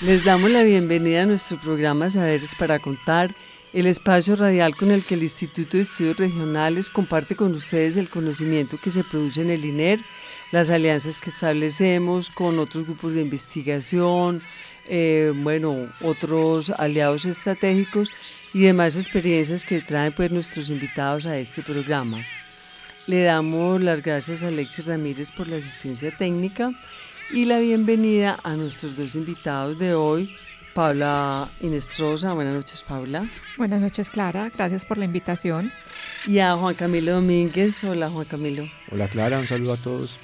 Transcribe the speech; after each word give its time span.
Les 0.00 0.24
damos 0.24 0.48
la 0.52 0.62
bienvenida 0.62 1.22
a 1.22 1.26
nuestro 1.26 1.56
programa 1.56 2.08
Saberes 2.08 2.54
para 2.54 2.78
Contar, 2.78 3.34
el 3.72 3.88
espacio 3.88 4.36
radial 4.36 4.76
con 4.76 4.92
el 4.92 5.04
que 5.04 5.14
el 5.14 5.24
Instituto 5.24 5.76
de 5.76 5.82
Estudios 5.82 6.16
Regionales 6.16 6.88
comparte 6.88 7.34
con 7.34 7.52
ustedes 7.52 7.96
el 7.96 8.08
conocimiento 8.08 8.78
que 8.80 8.92
se 8.92 9.02
produce 9.02 9.42
en 9.42 9.50
el 9.50 9.64
INER, 9.64 9.98
las 10.52 10.70
alianzas 10.70 11.18
que 11.18 11.30
establecemos 11.30 12.30
con 12.30 12.60
otros 12.60 12.84
grupos 12.84 13.14
de 13.14 13.22
investigación, 13.22 14.40
eh, 14.88 15.32
bueno, 15.34 15.88
otros 16.00 16.70
aliados 16.70 17.24
estratégicos 17.24 18.12
y 18.54 18.60
demás 18.60 18.94
experiencias 18.94 19.64
que 19.64 19.80
traen 19.80 20.12
pues 20.12 20.30
nuestros 20.30 20.70
invitados 20.70 21.26
a 21.26 21.36
este 21.36 21.60
programa. 21.60 22.24
Le 23.08 23.24
damos 23.24 23.82
las 23.82 24.00
gracias 24.00 24.44
a 24.44 24.48
Alexis 24.48 24.86
Ramírez 24.86 25.32
por 25.32 25.48
la 25.48 25.56
asistencia 25.56 26.16
técnica 26.16 26.70
y 27.30 27.44
la 27.44 27.58
bienvenida 27.58 28.38
a 28.42 28.54
nuestros 28.54 28.96
dos 28.96 29.14
invitados 29.14 29.78
de 29.78 29.94
hoy, 29.94 30.34
Paula 30.74 31.50
Inestrosa. 31.60 32.32
Buenas 32.32 32.54
noches, 32.54 32.82
Paula. 32.82 33.28
Buenas 33.56 33.80
noches, 33.80 34.08
Clara. 34.08 34.50
Gracias 34.54 34.84
por 34.84 34.98
la 34.98 35.04
invitación. 35.04 35.70
Y 36.26 36.38
a 36.38 36.54
Juan 36.56 36.74
Camilo 36.74 37.12
Domínguez. 37.12 37.84
Hola, 37.84 38.08
Juan 38.08 38.24
Camilo. 38.24 38.68
Hola, 38.90 39.08
Clara. 39.08 39.38
Un 39.38 39.46
saludo 39.46 39.74
a 39.74 39.76
todos. 39.76 40.18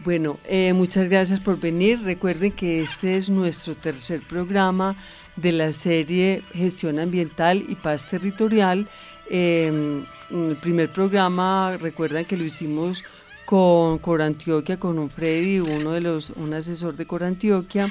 Bueno, 0.00 0.38
eh, 0.46 0.72
muchas 0.72 1.08
gracias 1.08 1.40
por 1.40 1.60
venir. 1.60 2.00
Recuerden 2.02 2.52
que 2.52 2.82
este 2.82 3.16
es 3.16 3.30
nuestro 3.30 3.74
tercer 3.74 4.20
programa 4.22 4.96
de 5.36 5.52
la 5.52 5.72
serie 5.72 6.42
Gestión 6.54 6.98
Ambiental 6.98 7.64
y 7.68 7.76
Paz 7.76 8.08
Territorial. 8.08 8.88
Eh, 9.30 10.02
el 10.30 10.56
primer 10.56 10.92
programa, 10.92 11.76
recuerdan 11.80 12.24
que 12.24 12.36
lo 12.36 12.44
hicimos 12.44 13.04
con 13.46 13.98
Corantioquia, 13.98 14.78
con 14.78 14.98
un 14.98 15.08
Freddy, 15.08 15.60
uno 15.60 15.92
de 15.92 16.00
los, 16.00 16.30
un 16.30 16.52
asesor 16.52 16.96
de 16.96 17.06
Corantioquia, 17.06 17.88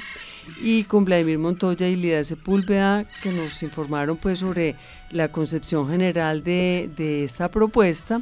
y 0.62 0.84
con 0.84 1.04
Vladimir 1.04 1.38
Montoya 1.38 1.88
y 1.88 1.96
Lida 1.96 2.22
Sepúlveda, 2.22 3.06
que 3.22 3.32
nos 3.32 3.62
informaron 3.62 4.16
pues 4.16 4.38
sobre 4.38 4.76
la 5.10 5.32
concepción 5.32 5.88
general 5.88 6.44
de, 6.44 6.90
de 6.96 7.24
esta 7.24 7.50
propuesta. 7.50 8.20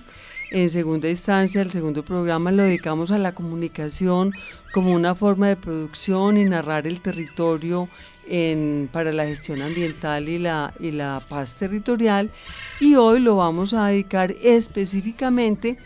En 0.51 0.71
segunda 0.71 1.11
instancia, 1.11 1.61
el 1.61 1.73
segundo 1.73 2.05
programa 2.05 2.53
lo 2.53 2.63
dedicamos 2.63 3.11
a 3.11 3.19
la 3.19 3.33
comunicación 3.33 4.33
como 4.73 4.93
una 4.93 5.15
forma 5.15 5.48
de 5.48 5.57
producción 5.57 6.37
y 6.37 6.45
narrar 6.45 6.87
el 6.87 7.01
territorio 7.01 7.89
en, 8.29 8.89
para 8.92 9.13
la 9.13 9.27
gestión 9.27 9.63
ambiental 9.63 10.29
y 10.29 10.39
la, 10.39 10.73
y 10.79 10.92
la 10.92 11.23
paz 11.29 11.55
territorial. 11.55 12.31
Y 12.81 12.95
hoy 12.95 13.20
lo 13.20 13.37
vamos 13.37 13.75
a 13.75 13.89
dedicar 13.89 14.33
específicamente 14.42 15.79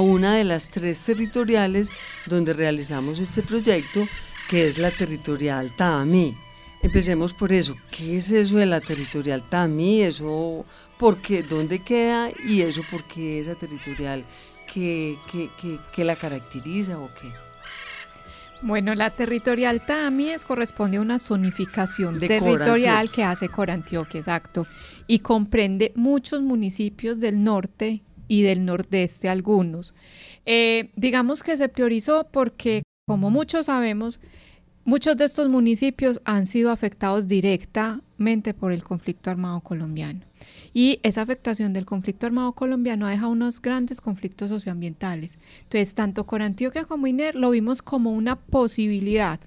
una 0.00 0.36
de 0.36 0.44
las 0.44 0.68
tres 0.68 1.02
territoriales 1.02 1.90
donde 2.26 2.52
realizamos 2.52 3.20
este 3.20 3.42
proyecto, 3.42 4.06
que 4.48 4.68
es 4.68 4.78
la 4.78 4.90
territorial 4.90 5.74
TAMI. 5.76 6.36
Empecemos 6.82 7.32
por 7.32 7.52
eso. 7.52 7.76
¿Qué 7.90 8.16
es 8.16 8.30
eso 8.32 8.56
de 8.56 8.66
la 8.66 8.80
territorial 8.80 9.42
TAMI? 9.48 10.02
Eso, 10.02 10.64
¿por 10.98 11.22
qué? 11.22 11.42
¿Dónde 11.42 11.78
queda? 11.78 12.30
Y 12.46 12.62
eso, 12.62 12.82
¿por 12.90 13.04
qué 13.04 13.40
esa 13.40 13.54
territorial? 13.54 14.24
¿Qué, 14.72 15.16
qué, 15.30 15.50
qué, 15.60 15.78
qué 15.94 16.04
la 16.04 16.16
caracteriza 16.16 16.98
o 16.98 17.08
qué? 17.20 17.30
Bueno, 18.62 18.94
la 18.94 19.10
territorial 19.10 19.84
TAMIES 19.84 20.44
corresponde 20.44 20.98
a 20.98 21.00
una 21.00 21.18
zonificación 21.18 22.20
De 22.20 22.28
territorial 22.28 23.10
que 23.10 23.24
hace 23.24 23.48
Corantioquia, 23.48 24.20
exacto, 24.20 24.68
y 25.08 25.18
comprende 25.18 25.92
muchos 25.96 26.42
municipios 26.42 27.18
del 27.18 27.42
norte 27.42 28.02
y 28.32 28.40
del 28.40 28.64
nordeste 28.64 29.28
algunos. 29.28 29.94
Eh, 30.46 30.90
digamos 30.96 31.42
que 31.42 31.58
se 31.58 31.68
priorizó 31.68 32.28
porque, 32.32 32.82
como 33.06 33.28
muchos 33.28 33.66
sabemos, 33.66 34.20
muchos 34.84 35.18
de 35.18 35.26
estos 35.26 35.50
municipios 35.50 36.22
han 36.24 36.46
sido 36.46 36.70
afectados 36.70 37.28
directamente 37.28 38.54
por 38.54 38.72
el 38.72 38.82
conflicto 38.84 39.28
armado 39.28 39.60
colombiano. 39.60 40.20
Y 40.72 40.98
esa 41.02 41.20
afectación 41.20 41.74
del 41.74 41.84
conflicto 41.84 42.24
armado 42.24 42.54
colombiano 42.54 43.06
ha 43.06 43.10
dejado 43.10 43.32
unos 43.32 43.60
grandes 43.60 44.00
conflictos 44.00 44.48
socioambientales. 44.48 45.36
Entonces, 45.64 45.92
tanto 45.92 46.24
Corantioquia 46.24 46.86
como 46.86 47.08
INER 47.08 47.34
lo 47.34 47.50
vimos 47.50 47.82
como 47.82 48.12
una 48.12 48.36
posibilidad 48.36 49.40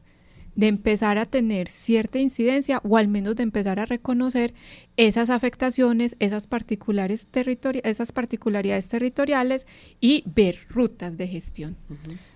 de 0.56 0.68
empezar 0.68 1.18
a 1.18 1.26
tener 1.26 1.68
cierta 1.70 2.20
incidencia 2.20 2.82
o 2.84 2.98
al 2.98 3.08
menos 3.08 3.36
de 3.36 3.44
empezar 3.44 3.80
a 3.80 3.86
reconocer 3.86 4.54
esas 4.98 5.30
afectaciones, 5.30 6.16
esas, 6.20 6.48
particulares 6.48 7.28
territori- 7.32 7.82
esas 7.84 8.12
particularidades 8.12 8.88
territoriales 8.88 9.68
y 10.00 10.24
ver 10.34 10.58
rutas 10.70 11.18
de 11.18 11.28
gestión. 11.28 11.76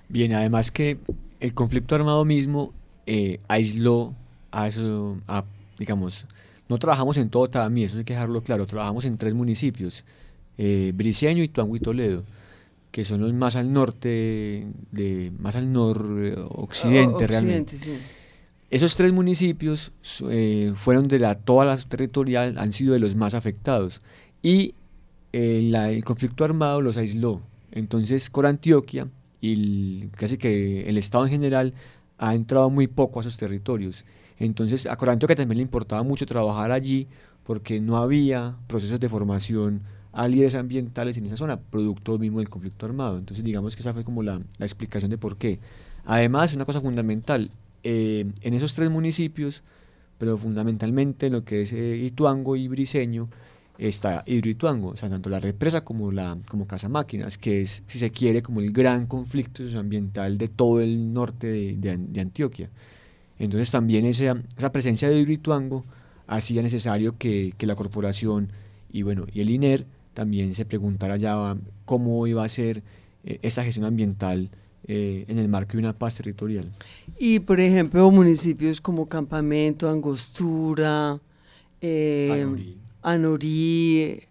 Bien, 0.09 0.33
además 0.33 0.71
que 0.71 0.97
el 1.39 1.53
conflicto 1.53 1.95
armado 1.95 2.25
mismo 2.25 2.73
eh, 3.05 3.39
aisló 3.47 4.13
a 4.51 4.67
eso, 4.67 5.21
a, 5.27 5.45
digamos, 5.77 6.25
no 6.67 6.77
trabajamos 6.77 7.17
en 7.17 7.29
todo 7.29 7.49
Tamí, 7.49 7.85
eso 7.85 7.97
hay 7.97 8.03
que 8.03 8.13
dejarlo 8.13 8.43
claro, 8.43 8.67
trabajamos 8.67 9.05
en 9.05 9.17
tres 9.17 9.33
municipios, 9.33 10.03
eh, 10.57 10.91
Briceño, 10.93 11.41
Ituango 11.41 11.75
y 11.75 11.79
Toledo, 11.79 12.23
que 12.91 13.05
son 13.05 13.21
los 13.21 13.33
más 13.33 13.55
al 13.55 13.71
norte, 13.71 14.67
de, 14.91 15.31
más 15.39 15.55
al 15.55 15.71
noroccidente 15.71 17.27
realmente. 17.27 17.77
sí. 17.77 17.91
Esos 18.71 18.95
tres 18.95 19.11
municipios 19.11 19.91
eh, 20.29 20.73
fueron 20.75 21.07
de 21.07 21.17
la, 21.17 21.35
toda 21.35 21.65
la 21.65 21.75
territorial, 21.77 22.55
han 22.59 22.71
sido 22.71 22.93
de 22.93 22.99
los 22.99 23.15
más 23.15 23.33
afectados. 23.33 24.01
Y 24.43 24.75
eh, 25.33 25.61
la- 25.71 25.89
el 25.91 26.03
conflicto 26.03 26.43
armado 26.45 26.79
los 26.81 26.95
aisló. 26.97 27.41
Entonces, 27.71 28.29
Corantioquia 28.29 29.07
y 29.41 29.53
el- 29.53 30.09
casi 30.15 30.37
que 30.37 30.87
el 30.87 30.97
Estado 30.99 31.25
en 31.25 31.31
general 31.31 31.73
ha 32.19 32.35
entrado 32.35 32.69
muy 32.69 32.85
poco 32.87 33.19
a 33.19 33.21
esos 33.21 33.37
territorios. 33.37 34.05
Entonces, 34.37 34.85
a 34.85 34.95
Corantioquia 34.97 35.35
también 35.35 35.57
le 35.57 35.63
importaba 35.63 36.03
mucho 36.03 36.25
trabajar 36.27 36.71
allí 36.71 37.07
porque 37.43 37.79
no 37.81 37.97
había 37.97 38.55
procesos 38.67 38.99
de 38.99 39.09
formación 39.09 39.81
a 40.11 40.27
líderes 40.27 40.55
ambientales 40.55 41.17
en 41.17 41.25
esa 41.25 41.37
zona, 41.37 41.59
producto 41.59 42.17
mismo 42.17 42.39
del 42.39 42.49
conflicto 42.49 42.85
armado. 42.85 43.17
Entonces, 43.17 43.43
digamos 43.43 43.75
que 43.75 43.81
esa 43.81 43.93
fue 43.93 44.03
como 44.03 44.23
la, 44.23 44.41
la 44.57 44.65
explicación 44.65 45.11
de 45.11 45.17
por 45.17 45.37
qué. 45.37 45.59
Además, 46.05 46.53
una 46.53 46.65
cosa 46.65 46.81
fundamental, 46.81 47.51
eh, 47.83 48.25
en 48.41 48.53
esos 48.53 48.73
tres 48.73 48.89
municipios, 48.89 49.63
pero 50.17 50.37
fundamentalmente 50.37 51.27
en 51.27 51.33
lo 51.33 51.43
que 51.43 51.61
es 51.61 51.73
eh, 51.73 51.97
Ituango 51.97 52.55
y 52.55 52.67
Briceño, 52.67 53.29
está 53.77 54.23
Hidroituango, 54.25 54.89
o 54.89 54.97
sea, 54.97 55.09
tanto 55.09 55.29
la 55.29 55.39
represa 55.39 55.85
como 55.85 56.11
la 56.11 56.37
como 56.49 56.67
Casa 56.67 56.89
Máquinas, 56.89 57.37
que 57.37 57.61
es, 57.61 57.81
si 57.87 57.97
se 57.97 58.11
quiere, 58.11 58.41
como 58.41 58.59
el 58.59 58.71
gran 58.71 59.07
conflicto 59.07 59.63
socioambiental 59.63 60.37
de 60.37 60.49
todo 60.49 60.81
el 60.81 61.13
norte 61.13 61.47
de, 61.47 61.75
de 61.77 61.97
de 61.97 62.21
Antioquia. 62.21 62.69
Entonces 63.39 63.71
también 63.71 64.05
esa, 64.05 64.35
esa 64.57 64.71
presencia 64.71 65.09
de 65.09 65.19
Hidroituango 65.19 65.85
hacía 66.27 66.61
necesario 66.61 67.17
que, 67.17 67.53
que 67.57 67.65
la 67.65 67.75
corporación 67.75 68.51
y 68.91 69.03
bueno 69.03 69.25
y 69.33 69.41
el 69.41 69.49
INER 69.49 69.85
también 70.13 70.53
se 70.53 70.65
preguntara 70.65 71.17
ya 71.17 71.55
cómo 71.85 72.27
iba 72.27 72.43
a 72.43 72.49
ser 72.49 72.83
eh, 73.23 73.39
esta 73.41 73.63
gestión 73.63 73.85
ambiental 73.85 74.49
eh, 74.87 75.25
en 75.27 75.37
el 75.37 75.47
marco 75.47 75.73
de 75.73 75.79
una 75.79 75.93
paz 75.93 76.15
territorial. 76.15 76.69
Y 77.19 77.39
por 77.39 77.59
ejemplo, 77.59 78.09
municipios 78.11 78.81
como 78.81 79.07
Campamento, 79.07 79.89
Angostura, 79.89 81.19
eh, 81.81 82.41
Anorí. 82.41 82.77
Anorí, 83.01 84.21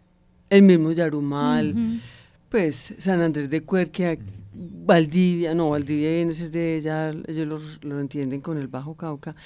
el 0.50 0.62
mismo 0.62 0.92
Yarumal, 0.92 2.00
pues 2.48 2.94
San 2.98 3.20
Andrés 3.20 3.48
de 3.50 3.62
Cuerquia, 3.62 4.18
Valdivia, 4.54 5.54
no, 5.54 5.70
Valdivia 5.70 6.10
viene 6.10 6.32
a 6.32 6.34
ser 6.34 6.50
de 6.50 6.76
ella, 6.76 7.10
ellos 7.10 7.46
lo, 7.46 7.60
lo 7.82 8.00
entienden 8.00 8.40
con 8.40 8.58
el 8.58 8.68
Bajo 8.68 8.94
Cauca, 8.94 9.36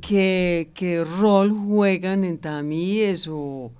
¿qué, 0.00 0.70
qué 0.74 1.04
rol 1.04 1.52
juegan 1.52 2.24
en 2.24 2.38
Tamíes 2.38 3.26
o 3.28 3.72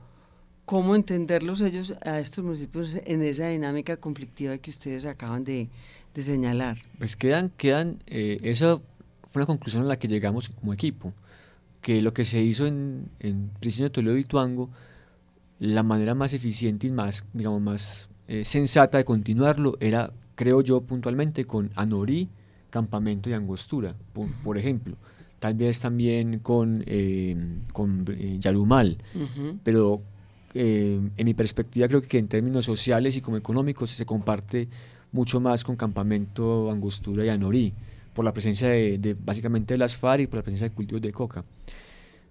cómo 0.71 0.95
entenderlos 0.95 1.63
ellos 1.63 1.97
a 2.01 2.21
estos 2.21 2.45
municipios 2.45 2.97
en 3.05 3.25
esa 3.25 3.49
dinámica 3.49 3.97
conflictiva 3.97 4.57
que 4.59 4.71
ustedes 4.71 5.05
acaban 5.05 5.43
de, 5.43 5.69
señalar. 6.15 6.79
Pues 6.97 7.17
quedan, 7.17 7.51
quedan, 7.57 8.01
eh, 8.07 8.39
esa 8.45 8.81
fue 9.27 9.41
una 9.41 9.47
conclusión 9.47 9.83
a 9.83 9.87
la 9.87 9.99
que 9.99 10.07
llegamos 10.07 10.49
como 10.49 10.73
equipo, 10.73 11.13
que 11.83 12.01
lo 12.01 12.15
que 12.15 12.25
se 12.25 12.41
hizo 12.41 12.69
en, 12.69 13.09
en 13.19 13.51
de 13.61 13.91
Toledo 13.91 14.17
y 14.17 14.23
Tuango, 14.23 14.71
la 15.59 15.83
manera 15.83 16.15
más 16.15 16.35
eficiente 16.35 16.87
y 16.87 16.93
más, 16.93 17.25
digamos, 17.33 17.61
más 17.61 18.09
eh, 18.29 18.45
sensata 18.45 18.99
de 18.99 19.05
continuarlo 19.05 19.77
era, 19.81 20.13
creo 20.37 20.61
yo 20.61 20.83
puntualmente, 20.83 21.47
con 21.47 21.73
Anorí, 21.75 22.29
Campamento 22.71 23.29
y 23.29 23.33
Angostura, 23.33 23.97
por 24.45 24.57
ejemplo. 24.57 24.97
Tal 25.41 25.55
vez 25.55 25.81
también 25.81 26.39
con, 26.39 26.85
eh, 26.87 27.37
con 27.73 28.05
eh, 28.09 28.37
Yarumal, 28.39 28.99
pero 29.65 30.03
eh, 30.55 31.01
en 31.17 31.25
mi 31.25 31.35
perspectiva 31.35 31.87
creo 31.87 32.03
que 32.03 32.19
en 32.19 32.29
términos 32.29 32.65
sociales 32.65 33.17
y 33.17 33.21
como 33.21 33.37
económicos 33.37 33.91
se 33.91 34.05
comparte 34.05 34.69
mucho 35.13 35.41
más 35.41 35.65
con 35.65 35.77
Campamento, 35.77 36.71
Angostura 36.71 37.25
y 37.25 37.29
Anorí, 37.29 37.73
por 38.15 38.25
la 38.25 38.33
presencia 38.33 38.69
de, 38.69 39.17
básicamente 39.25 39.75
de 39.75 39.79
las 39.79 39.97
FARC 39.97 40.23
y 40.23 40.27
por 40.27 40.37
la 40.37 40.43
presencia 40.43 40.69
de 40.69 40.75
cultivos 40.75 41.03
de 41.03 41.13
coca. 41.13 41.45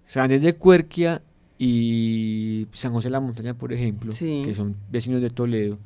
San 0.04 0.24
Andrés 0.24 0.42
de 0.42 0.54
Cuerquia 0.54 1.22
y 1.58 2.66
San 2.72 2.92
José 2.92 3.08
de 3.08 3.12
la 3.12 3.20
Montaña, 3.20 3.54
por 3.54 3.72
ejemplo, 3.72 4.12
que 4.18 4.54
son 4.54 4.76
vecinos 4.90 5.20
de 5.20 5.30
Toledo, 5.30 5.78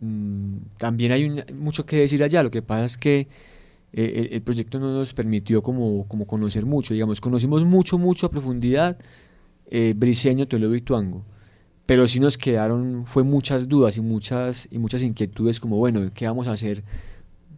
mm, 0.00 0.56
también 0.78 1.12
hay 1.12 1.44
mucho 1.54 1.84
que 1.84 1.98
decir 1.98 2.22
allá. 2.22 2.42
Lo 2.42 2.50
que 2.50 2.62
pasa 2.62 2.84
es 2.84 2.96
que 2.96 3.28
eh, 3.92 4.28
el, 4.32 4.42
proyecto 4.42 4.78
no 4.78 4.92
nos 4.92 5.12
permitió 5.14 5.62
como, 5.62 6.06
como 6.06 6.26
conocer 6.26 6.64
mucho, 6.64 6.94
digamos, 6.94 7.20
conocimos 7.20 7.64
mucho, 7.64 7.98
mucho 7.98 8.26
a 8.26 8.30
profundidad 8.30 8.96
eh, 9.70 9.94
Briseño, 9.96 10.46
Toledo 10.46 10.74
y 10.74 10.80
Tuango, 10.80 11.24
pero 11.86 12.06
sí 12.06 12.20
nos 12.20 12.36
quedaron, 12.36 13.06
fue 13.06 13.22
muchas 13.22 13.68
dudas 13.68 13.96
y 13.96 14.00
muchas, 14.00 14.68
y 14.70 14.78
muchas 14.78 15.02
inquietudes 15.02 15.58
como, 15.60 15.76
bueno, 15.76 16.10
¿qué 16.12 16.26
vamos 16.26 16.48
a 16.48 16.52
hacer 16.52 16.84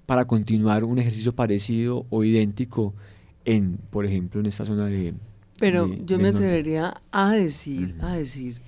para 0.06 0.26
continuar 0.26 0.84
un 0.84 0.98
ejercicio 0.98 1.34
parecido 1.34 2.06
o 2.10 2.22
idéntico 2.22 2.94
en, 3.44 3.78
por 3.90 4.04
ejemplo, 4.06 4.40
en 4.40 4.46
esta 4.46 4.64
zona 4.64 4.86
de... 4.86 5.14
Pero 5.58 5.88
yo 6.04 6.18
me 6.18 6.28
atrevería 6.28 7.00
a 7.10 7.32
decir, 7.32 7.94
a 8.00 8.14
decir 8.14 8.60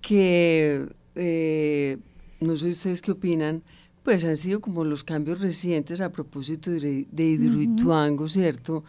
que, 0.00 0.88
eh, 1.14 1.98
no 2.40 2.56
sé 2.56 2.70
ustedes 2.70 3.02
qué 3.02 3.12
opinan, 3.12 3.62
pues 4.02 4.24
han 4.24 4.36
sido 4.36 4.60
como 4.60 4.84
los 4.84 5.04
cambios 5.04 5.40
recientes 5.40 6.00
a 6.00 6.10
propósito 6.10 6.70
de, 6.70 7.06
Hidroituango, 7.16 8.26
¿cierto? 8.26 8.84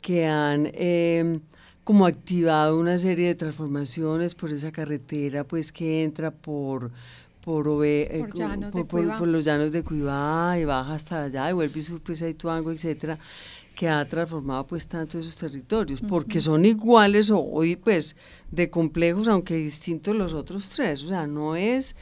Que 0.00 0.26
han 0.26 0.68
em, 0.74 1.40
como 1.86 2.04
activado 2.04 2.80
una 2.80 2.98
serie 2.98 3.28
de 3.28 3.36
transformaciones 3.36 4.34
por 4.34 4.50
esa 4.50 4.72
carretera, 4.72 5.44
pues 5.44 5.70
que 5.70 6.02
entra 6.02 6.32
por 6.32 6.90
por, 7.44 7.64
eh, 7.84 8.26
por, 8.88 9.28
los 9.28 9.44
llanos 9.44 9.70
de 9.70 9.84
Cuibá 9.84 10.58
y 10.58 10.64
baja 10.64 10.94
hasta 10.94 11.22
allá 11.22 11.48
y 11.48 11.52
vuelve 11.52 11.78
y 11.78 11.82
sube 11.84 12.00
pues 12.00 12.20
a 12.22 12.28
Ituango, 12.28 12.72
etcétera, 12.72 13.20
que 13.76 13.88
ha 13.88 14.04
transformado 14.04 14.66
pues 14.66 14.88
tanto 14.88 15.16
esos 15.16 15.36
territorios, 15.36 16.00
porque 16.00 16.40
son 16.40 16.64
iguales 16.64 17.30
hoy 17.32 17.76
pues 17.76 18.16
de 18.50 18.68
complejos, 18.68 19.28
aunque 19.28 19.54
distintos 19.54 20.16
los 20.16 20.34
otros 20.34 20.68
tres, 20.70 21.04
o 21.04 21.08
sea, 21.08 21.28
no 21.28 21.54
es 21.54 21.94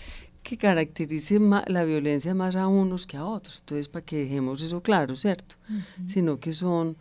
que 0.43 0.57
caracterice 0.57 1.39
la 1.67 1.85
violencia 1.85 2.35
más 2.35 2.57
a 2.57 2.69
unos 2.69 3.07
que 3.07 3.19
a 3.19 3.27
otros. 3.27 3.59
Entonces, 3.59 3.89
para 3.89 4.07
que 4.07 4.17
dejemos 4.17 4.63
eso 4.63 4.81
claro, 4.81 5.15
¿cierto? 5.15 5.57
Sino 6.07 6.41
que 6.41 6.55
son 6.55 6.97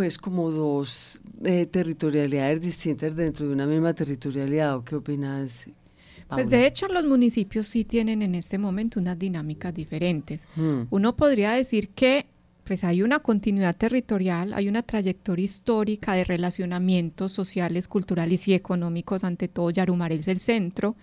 pues 0.00 0.16
como 0.16 0.50
dos 0.50 1.20
eh, 1.44 1.66
territorialidades 1.66 2.62
distintas 2.62 3.14
dentro 3.14 3.46
de 3.46 3.52
una 3.52 3.66
misma 3.66 3.92
territorialidad. 3.92 4.76
¿O 4.76 4.82
qué 4.82 4.96
opinas? 4.96 5.66
Pues 6.26 6.48
de 6.48 6.66
hecho 6.66 6.88
los 6.88 7.04
municipios 7.04 7.66
sí 7.66 7.84
tienen 7.84 8.22
en 8.22 8.34
este 8.34 8.56
momento 8.56 8.98
unas 8.98 9.18
dinámicas 9.18 9.74
diferentes. 9.74 10.46
Mm. 10.56 10.84
Uno 10.88 11.16
podría 11.16 11.52
decir 11.52 11.90
que 11.90 12.24
pues 12.64 12.82
hay 12.82 13.02
una 13.02 13.18
continuidad 13.18 13.76
territorial, 13.76 14.54
hay 14.54 14.70
una 14.70 14.82
trayectoria 14.82 15.44
histórica 15.44 16.14
de 16.14 16.24
relacionamientos 16.24 17.32
sociales, 17.32 17.86
culturales 17.86 18.48
y 18.48 18.54
económicos, 18.54 19.22
ante 19.22 19.48
todo 19.48 19.68
Yarumal 19.68 20.12
es 20.12 20.28
el 20.28 20.40
centro, 20.40 20.96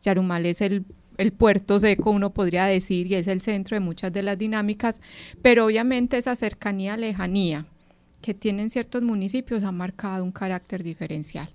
Yarumal 0.00 0.46
es 0.46 0.60
el 0.60 0.84
el 1.16 1.32
puerto 1.32 1.78
seco, 1.78 2.10
uno 2.10 2.30
podría 2.30 2.66
decir, 2.66 3.08
y 3.08 3.14
es 3.14 3.26
el 3.26 3.40
centro 3.40 3.76
de 3.76 3.80
muchas 3.80 4.12
de 4.12 4.22
las 4.22 4.36
dinámicas, 4.36 5.00
pero 5.42 5.66
obviamente 5.66 6.18
esa 6.18 6.34
cercanía, 6.34 6.96
lejanía 6.96 7.66
que 8.24 8.32
tienen 8.32 8.70
ciertos 8.70 9.02
municipios 9.02 9.64
ha 9.64 9.70
marcado 9.70 10.24
un 10.24 10.32
carácter 10.32 10.82
diferencial. 10.82 11.46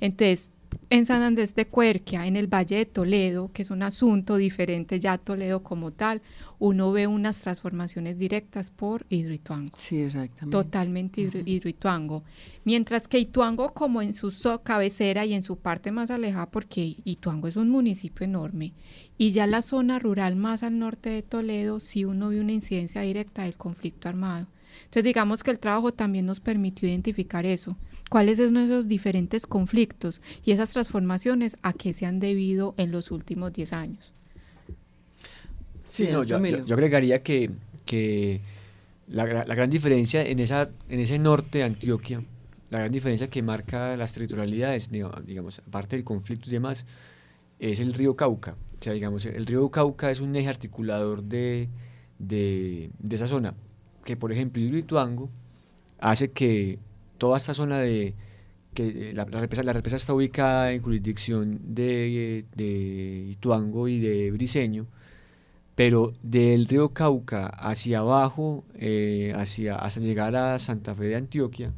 Entonces, 0.00 0.48
en 0.88 1.04
San 1.04 1.20
Andrés 1.20 1.54
de 1.54 1.66
Cuerquia, 1.66 2.26
en 2.26 2.36
el 2.36 2.46
Valle 2.46 2.76
de 2.76 2.86
Toledo, 2.86 3.52
que 3.52 3.60
es 3.60 3.70
un 3.70 3.82
asunto 3.82 4.36
diferente 4.36 4.98
ya 4.98 5.18
Toledo 5.18 5.62
como 5.62 5.90
tal, 5.90 6.22
uno 6.58 6.90
ve 6.90 7.06
unas 7.06 7.38
transformaciones 7.38 8.16
directas 8.16 8.70
por 8.70 9.04
Hidroituango. 9.10 9.74
Sí, 9.76 10.00
exactamente. 10.00 10.56
Totalmente 10.56 11.20
Hidroituango. 11.20 12.22
Mientras 12.64 13.08
que 13.08 13.18
Ituango 13.18 13.74
como 13.74 14.00
en 14.00 14.14
su 14.14 14.32
cabecera 14.62 15.26
y 15.26 15.34
en 15.34 15.42
su 15.42 15.58
parte 15.58 15.92
más 15.92 16.10
alejada, 16.10 16.46
porque 16.46 16.96
Ituango 17.04 17.46
es 17.46 17.56
un 17.56 17.68
municipio 17.68 18.24
enorme, 18.24 18.72
y 19.18 19.32
ya 19.32 19.46
la 19.46 19.60
zona 19.60 19.98
rural 19.98 20.34
más 20.34 20.62
al 20.62 20.78
norte 20.78 21.10
de 21.10 21.22
Toledo, 21.22 21.78
sí 21.78 22.06
uno 22.06 22.30
ve 22.30 22.40
una 22.40 22.52
incidencia 22.52 23.02
directa 23.02 23.42
del 23.42 23.58
conflicto 23.58 24.08
armado. 24.08 24.46
Entonces 24.84 25.04
digamos 25.04 25.42
que 25.42 25.50
el 25.50 25.58
trabajo 25.58 25.92
también 25.92 26.26
nos 26.26 26.40
permitió 26.40 26.88
identificar 26.88 27.46
eso, 27.46 27.76
cuáles 28.10 28.38
son 28.38 28.56
esos 28.56 28.88
diferentes 28.88 29.46
conflictos 29.46 30.20
y 30.44 30.52
esas 30.52 30.72
transformaciones 30.72 31.56
a 31.62 31.72
qué 31.72 31.92
se 31.92 32.06
han 32.06 32.20
debido 32.20 32.74
en 32.76 32.92
los 32.92 33.10
últimos 33.10 33.52
10 33.52 33.72
años. 33.72 34.12
Sí, 35.84 36.08
no, 36.10 36.24
yo, 36.24 36.36
agregaría 36.36 37.22
que, 37.22 37.50
que 37.84 38.40
la, 39.08 39.24
gran 39.24 39.70
diferencia 39.70 40.22
en, 40.22 40.40
esa, 40.40 40.70
en 40.88 41.00
ese 41.00 41.18
norte 41.18 41.58
de 41.58 41.64
Antioquia, 41.64 42.22
la 42.70 42.80
gran 42.80 42.92
diferencia 42.92 43.30
que 43.30 43.42
marca 43.42 43.96
las 43.96 44.12
territorialidades, 44.12 44.90
digamos, 44.90 45.60
aparte 45.66 45.96
del 45.96 46.04
conflicto 46.04 46.48
y 46.48 46.52
demás, 46.52 46.86
es 47.58 47.80
el 47.80 47.94
río 47.94 48.16
Cauca. 48.16 48.56
O 48.78 48.82
sea, 48.82 48.92
digamos, 48.92 49.24
el 49.24 49.46
río 49.46 49.70
Cauca 49.70 50.10
es 50.10 50.20
un 50.20 50.36
eje 50.36 50.48
articulador 50.48 51.22
de, 51.22 51.68
de, 52.18 52.90
de 52.98 53.16
esa 53.16 53.28
zona 53.28 53.54
que, 54.06 54.16
por 54.16 54.32
ejemplo, 54.32 54.62
Hidroituango 54.62 55.28
hace 55.98 56.30
que 56.30 56.78
toda 57.18 57.36
esta 57.36 57.52
zona 57.52 57.80
de 57.80 58.14
que 58.72 59.12
la, 59.14 59.24
represa, 59.24 59.62
la 59.62 59.72
represa 59.72 59.96
está 59.96 60.14
ubicada 60.14 60.72
en 60.72 60.82
jurisdicción 60.82 61.60
de, 61.74 62.44
de 62.54 63.26
Ituango 63.30 63.88
y 63.88 64.00
de 64.00 64.30
Briseño, 64.30 64.86
pero 65.74 66.14
del 66.22 66.66
río 66.66 66.90
Cauca 66.90 67.46
hacia 67.46 67.98
abajo, 67.98 68.64
eh, 68.74 69.32
hacia, 69.36 69.76
hasta 69.76 70.00
llegar 70.00 70.36
a 70.36 70.58
Santa 70.58 70.94
Fe 70.94 71.04
de 71.04 71.16
Antioquia, 71.16 71.72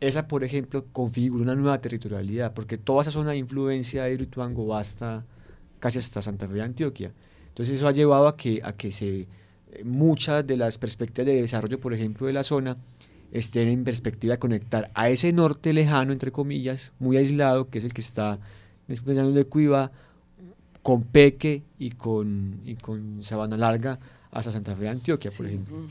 esa, 0.00 0.26
por 0.28 0.44
ejemplo, 0.44 0.86
configura 0.92 1.42
una 1.42 1.54
nueva 1.54 1.78
territorialidad, 1.78 2.52
porque 2.52 2.78
toda 2.78 3.02
esa 3.02 3.10
zona 3.10 3.30
de 3.30 3.38
influencia 3.38 4.04
de 4.04 4.14
Ituango 4.14 4.66
va 4.66 4.80
hasta 4.80 5.24
casi 5.78 5.98
hasta 5.98 6.20
Santa 6.20 6.48
Fe 6.48 6.54
de 6.54 6.62
Antioquia. 6.62 7.12
Entonces 7.48 7.76
eso 7.76 7.86
ha 7.86 7.92
llevado 7.92 8.26
a 8.26 8.36
que, 8.36 8.60
a 8.64 8.72
que 8.72 8.90
se 8.90 9.28
muchas 9.84 10.46
de 10.46 10.56
las 10.56 10.78
perspectivas 10.78 11.26
de 11.26 11.40
desarrollo, 11.40 11.80
por 11.80 11.94
ejemplo, 11.94 12.26
de 12.26 12.32
la 12.32 12.42
zona, 12.42 12.76
estén 13.32 13.68
en 13.68 13.84
perspectiva 13.84 14.34
de 14.34 14.38
conectar 14.38 14.90
a 14.94 15.10
ese 15.10 15.32
norte 15.32 15.72
lejano, 15.72 16.12
entre 16.12 16.30
comillas, 16.30 16.92
muy 16.98 17.16
aislado, 17.16 17.68
que 17.68 17.78
es 17.78 17.84
el 17.84 17.92
que 17.92 18.00
está 18.00 18.38
después 18.86 19.16
de 19.16 19.44
Cuiva, 19.44 19.90
con 20.82 21.02
Peque 21.02 21.62
y 21.78 21.92
con, 21.92 22.60
y 22.64 22.74
con 22.74 23.22
Sabana 23.22 23.56
Larga 23.56 23.98
hasta 24.30 24.52
Santa 24.52 24.74
Fe 24.76 24.82
de 24.82 24.88
Antioquia, 24.90 25.30
por 25.30 25.46
ejemplo. 25.46 25.88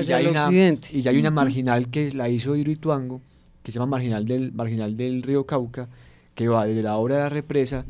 y, 0.00 0.02
ya 0.02 0.16
hay 0.16 0.26
una, 0.26 0.50
y 0.92 1.00
ya 1.00 1.10
hay 1.10 1.18
una 1.18 1.30
marginal 1.30 1.88
que 1.88 2.12
la 2.12 2.28
hizo 2.28 2.54
Iruituango, 2.54 3.20
que 3.62 3.72
se 3.72 3.78
llama 3.78 3.92
Marginal 3.92 4.26
del, 4.26 4.52
marginal 4.52 4.96
del 4.96 5.22
río 5.22 5.46
Cauca, 5.46 5.88
que 6.34 6.48
va 6.48 6.66
desde 6.66 6.82
la 6.82 6.96
obra 6.96 7.16
de 7.16 7.22
la 7.22 7.28
represa 7.28 7.84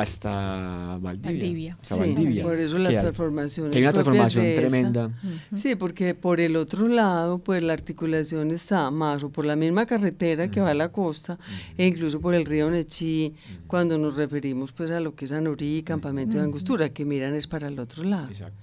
hasta 0.00 0.98
Valdivia. 1.00 1.76
Valdivia. 1.90 2.44
por 2.44 2.58
eso 2.58 2.78
las 2.78 3.00
transformaciones. 3.00 3.72
Que 3.72 3.78
hay 3.78 3.84
una 3.84 3.92
transformación 3.92 4.46
tremenda. 4.54 5.10
Sí, 5.54 5.74
porque 5.74 6.14
por 6.14 6.40
el 6.40 6.56
otro 6.56 6.88
lado, 6.88 7.38
pues 7.38 7.62
la 7.62 7.72
articulación 7.72 8.50
está 8.50 8.90
más 8.90 9.22
o 9.22 9.30
por 9.30 9.46
la 9.46 9.56
misma 9.56 9.86
carretera 9.86 10.50
que 10.50 10.60
va 10.60 10.70
a 10.70 10.74
la 10.74 10.90
costa, 10.90 11.38
e 11.76 11.86
incluso 11.86 12.20
por 12.20 12.34
el 12.34 12.44
río 12.44 12.70
Nechí, 12.70 13.34
cuando 13.66 13.98
nos 13.98 14.16
referimos 14.16 14.72
pues 14.72 14.90
a 14.90 15.00
lo 15.00 15.14
que 15.14 15.24
es 15.26 15.32
Anorí, 15.32 15.82
Campamento 15.82 16.38
de 16.38 16.44
Angostura, 16.44 16.88
que 16.90 17.04
miran 17.04 17.34
es 17.34 17.46
para 17.46 17.68
el 17.68 17.78
otro 17.78 18.04
lado. 18.04 18.28
Exacto. 18.28 18.56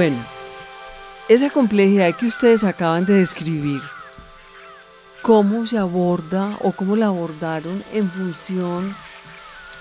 Bueno, 0.00 0.16
esa 1.28 1.50
complejidad 1.50 2.16
que 2.16 2.24
ustedes 2.24 2.64
acaban 2.64 3.04
de 3.04 3.18
describir, 3.18 3.82
¿cómo 5.20 5.66
se 5.66 5.76
aborda 5.76 6.56
o 6.62 6.72
cómo 6.72 6.96
la 6.96 7.08
abordaron 7.08 7.84
en 7.92 8.10
función 8.10 8.96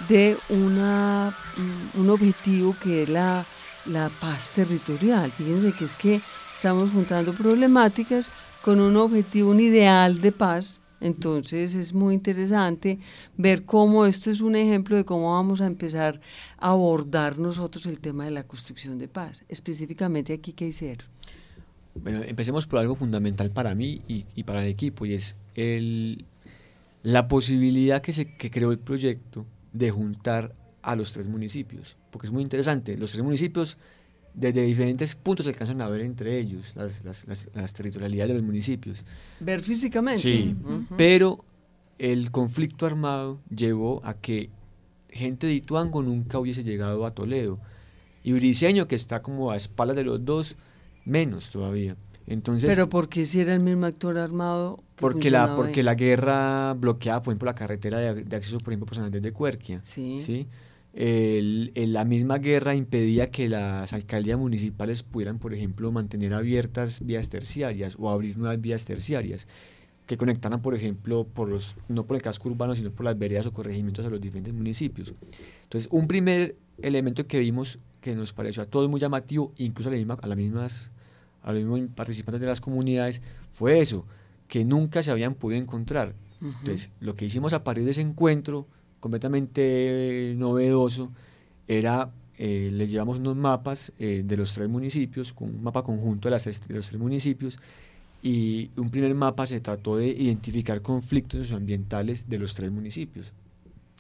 de 0.10 0.36
una, 0.50 1.34
mm, 1.56 2.02
un 2.02 2.10
objetivo 2.10 2.76
que 2.84 3.04
es 3.04 3.08
la, 3.08 3.46
la 3.86 4.10
paz 4.20 4.50
territorial? 4.54 5.32
Fíjense 5.32 5.72
que 5.72 5.86
es 5.86 5.96
que 5.96 6.22
estamos 6.54 6.92
juntando 6.92 7.32
problemáticas 7.32 8.30
con 8.62 8.82
un 8.82 8.98
objetivo, 8.98 9.52
un 9.52 9.62
ideal 9.62 10.20
de 10.20 10.34
paz. 10.34 10.79
Entonces 11.02 11.76
es 11.76 11.94
muy 11.94 12.14
interesante 12.14 13.00
ver 13.38 13.66
cómo 13.66 14.06
esto 14.06 14.32
es 14.32 14.42
un 14.42 14.56
ejemplo 14.56 14.98
de 14.98 15.06
cómo 15.06 15.34
vamos 15.34 15.62
a 15.62 15.68
empezar 15.68 16.20
a 16.58 16.70
abordar 16.70 17.38
nosotros 17.38 17.86
el 17.86 18.00
tema 18.00 18.26
de 18.26 18.32
la 18.32 18.44
construcción 18.44 18.98
de 18.98 19.08
paz. 19.08 19.44
Específicamente 19.48 20.34
aquí, 20.34 20.54
¿qué 20.54 20.68
hicieron? 20.68 21.08
Bueno, 21.96 22.22
empecemos 22.24 22.68
por 22.68 22.80
algo 22.80 22.96
fundamental 22.96 23.52
para 23.52 23.76
mí 23.76 24.02
y, 24.08 24.26
y 24.36 24.44
para 24.44 24.62
el 24.62 24.68
equipo, 24.70 25.06
y 25.06 25.14
es 25.14 25.36
el, 25.56 26.26
la 27.04 27.28
posibilidad 27.28 28.02
que, 28.02 28.14
se, 28.14 28.38
que 28.38 28.52
creó 28.52 28.72
el 28.72 28.80
proyecto 28.80 29.46
de 29.74 29.92
juntar 29.92 30.56
a 30.82 30.96
los 30.96 31.12
tres 31.12 31.28
municipios, 31.28 31.98
porque 32.12 32.28
es 32.28 32.32
muy 32.32 32.42
interesante. 32.42 32.98
Los 32.98 33.12
tres 33.12 33.24
municipios 33.24 33.78
desde 34.34 34.64
diferentes 34.64 35.16
puntos 35.16 35.46
se 35.46 35.52
alcanzan 35.52 35.82
a 35.82 35.88
ver 35.90 36.02
entre 36.02 36.40
ellos 36.40 36.74
las, 36.76 37.04
las, 37.04 37.28
las, 37.28 37.48
las 37.54 37.74
territorialidades 37.74 38.30
de 38.30 38.34
los 38.36 38.44
municipios. 38.44 39.04
Ver 39.40 39.62
físicamente. 39.62 40.22
Sí, 40.22 40.56
pero 40.98 41.44
el 41.98 42.32
conflicto 42.32 42.86
armado 42.86 43.40
llevó 43.54 44.02
a 44.06 44.14
que 44.14 44.50
gente 45.10 45.48
de 45.48 45.54
Ituango 45.54 46.02
nunca 46.02 46.40
hubiese 46.40 46.64
llegado 46.64 47.06
a 47.06 47.12
Toledo. 47.12 47.60
Y 48.24 48.34
Briseño, 48.34 48.88
que 48.88 48.96
está 48.96 49.22
como 49.22 49.52
a 49.52 49.56
espaldas 49.56 49.96
de 49.96 50.04
los 50.04 50.24
dos, 50.24 50.56
menos 51.06 51.50
todavía. 51.50 51.96
Entonces, 52.28 52.70
pero 52.70 52.90
¿por 52.90 53.10
qué 53.10 53.26
si 53.26 53.40
era 53.40 53.54
el 53.54 53.60
mismo 53.60 53.86
actor 53.86 54.18
armado? 54.18 54.84
Porque 54.98 55.32
la, 55.32 55.56
porque 55.56 55.82
la 55.82 55.96
guerra 55.96 56.74
bloqueaba, 56.74 57.24
por 57.24 57.32
ejemplo, 57.32 57.48
la 57.48 57.56
carretera 57.56 57.98
de, 57.98 58.24
de 58.24 58.36
acceso, 58.36 58.60
por 58.60 58.72
ejemplo, 58.72 58.86
por 58.86 58.96
San 58.96 59.06
Andrés 59.06 59.24
de 59.24 59.32
Cuerquia. 59.32 59.80
Sí. 59.82 60.20
¿sí? 60.20 60.48
El, 60.94 61.72
el, 61.76 61.94
la 61.94 62.04
misma 62.04 62.40
guerra 62.40 62.76
impedía 62.76 63.28
que 63.28 63.48
las 63.48 63.94
alcaldías 63.94 64.40
municipales 64.40 65.04
pudieran, 65.04 65.38
por 65.38 65.54
ejemplo, 65.54 65.92
mantener 65.92 66.34
abiertas 66.34 67.06
vías 67.06 67.30
terciarias 67.30 67.96
o 68.00 68.10
abrir 68.10 68.38
nuevas 68.38 68.60
vías 68.60 68.86
terciarias 68.86 69.48
que 70.10 70.18
conectaran, 70.18 70.64
por 70.64 70.74
ejemplo, 70.74 71.28
por 71.28 71.48
los, 71.48 71.76
no 71.88 72.08
por 72.08 72.16
el 72.16 72.24
casco 72.24 72.50
urbano, 72.50 72.76
sino 72.76 72.90
por 72.90 73.06
las 73.06 73.20
veredas 73.20 73.46
o 73.46 73.54
corregimientos 73.54 74.04
a 74.08 74.10
los 74.10 74.20
diferentes 74.20 74.52
municipios. 74.52 75.14
Entonces, 75.62 75.88
un 75.92 76.08
primer 76.08 76.56
elemento 76.82 77.28
que 77.28 77.38
vimos 77.38 77.78
que 78.02 78.16
nos 78.16 78.34
pareció 78.34 78.64
a 78.64 78.66
todos 78.66 78.90
muy 78.90 79.00
llamativo, 79.00 79.54
incluso 79.58 79.90
a, 79.90 79.92
la 79.92 79.98
misma, 80.00 80.18
a, 80.20 80.26
las 80.26 80.36
mismas, 80.36 80.92
a 81.44 81.54
los 81.54 81.64
mismos 81.64 81.92
participantes 81.96 82.42
de 82.42 82.48
las 82.48 82.60
comunidades, 82.60 83.22
fue 83.52 83.82
eso, 83.82 84.08
que 84.48 84.66
nunca 84.66 85.04
se 85.04 85.12
habían 85.12 85.36
podido 85.36 85.62
encontrar. 85.62 86.16
Uh 86.42 86.46
-huh. 86.46 86.58
Entonces, 86.58 86.90
lo 87.00 87.14
que 87.14 87.26
hicimos 87.26 87.54
a 87.54 87.64
partir 87.64 87.86
de 87.86 87.92
ese 87.92 88.02
encuentro, 88.02 88.66
completamente 89.00 90.34
novedoso, 90.38 91.12
era, 91.68 92.12
eh, 92.38 92.70
les 92.74 92.92
llevamos 92.92 93.20
unos 93.20 93.36
mapas 93.36 93.92
eh, 94.00 94.24
de 94.26 94.38
los 94.38 94.54
tres 94.54 94.70
municipios, 94.70 95.34
un 95.40 95.62
mapa 95.62 95.84
conjunto 95.84 96.30
de, 96.30 96.36
de 96.36 96.76
los 96.76 96.88
tres 96.88 97.00
municipios, 97.00 97.60
y 98.22 98.70
un 98.76 98.90
primer 98.90 99.16
mapa 99.16 99.46
se 99.46 99.62
trató 99.62 99.98
de 99.98 100.08
identificar 100.08 100.82
conflictos 100.82 101.42
socioambientales 101.42 102.28
de 102.30 102.40
los 102.40 102.54
tres 102.54 102.72
municipios 102.72 103.32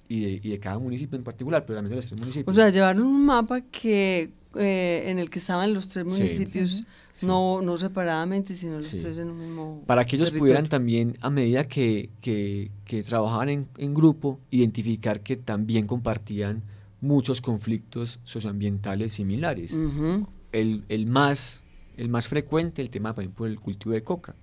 y 0.09 0.21
de, 0.21 0.29
y 0.43 0.49
de, 0.49 0.59
cada 0.59 0.77
municipio 0.77 1.17
en 1.17 1.23
particular, 1.23 1.65
pero 1.65 1.77
también 1.77 1.91
de 1.91 1.95
los 1.97 2.07
tres 2.07 2.19
municipios. 2.19 2.51
O 2.51 2.53
sea, 2.53 2.69
llevaron 2.69 3.03
un 3.03 3.25
mapa 3.25 3.61
que 3.61 4.31
eh, 4.55 5.03
en 5.05 5.19
el 5.19 5.29
que 5.29 5.39
estaban 5.39 5.73
los 5.73 5.87
tres 5.87 6.05
municipios, 6.05 6.71
sí, 6.71 6.85
sí. 7.13 7.25
No, 7.25 7.61
no 7.61 7.77
separadamente, 7.77 8.55
sino 8.55 8.77
los 8.77 8.87
sí. 8.87 8.99
tres 8.99 9.17
en 9.19 9.29
un 9.29 9.39
mismo. 9.39 9.83
Para 9.85 10.05
que 10.05 10.17
ellos 10.17 10.29
territorio. 10.29 10.41
pudieran 10.41 10.67
también, 10.67 11.13
a 11.21 11.29
medida 11.29 11.63
que, 11.63 12.09
que, 12.19 12.71
que 12.83 13.03
trabajaban 13.03 13.49
en, 13.49 13.67
en, 13.77 13.93
grupo, 13.93 14.39
identificar 14.51 15.21
que 15.21 15.37
también 15.37 15.87
compartían 15.87 16.63
muchos 16.99 17.39
conflictos 17.39 18.19
socioambientales 18.23 19.13
similares. 19.13 19.73
Uh 19.73 19.77
-huh. 19.77 20.27
el, 20.51 20.83
el 20.89 21.05
más 21.05 21.61
el 21.99 22.07
más 22.07 22.27
frecuente, 22.29 22.81
el 22.81 22.89
tema, 22.89 23.13
por 23.13 23.23
ejemplo, 23.23 23.45
el 23.45 23.59
cultivo 23.59 23.93
de 23.93 24.03
coca. 24.03 24.33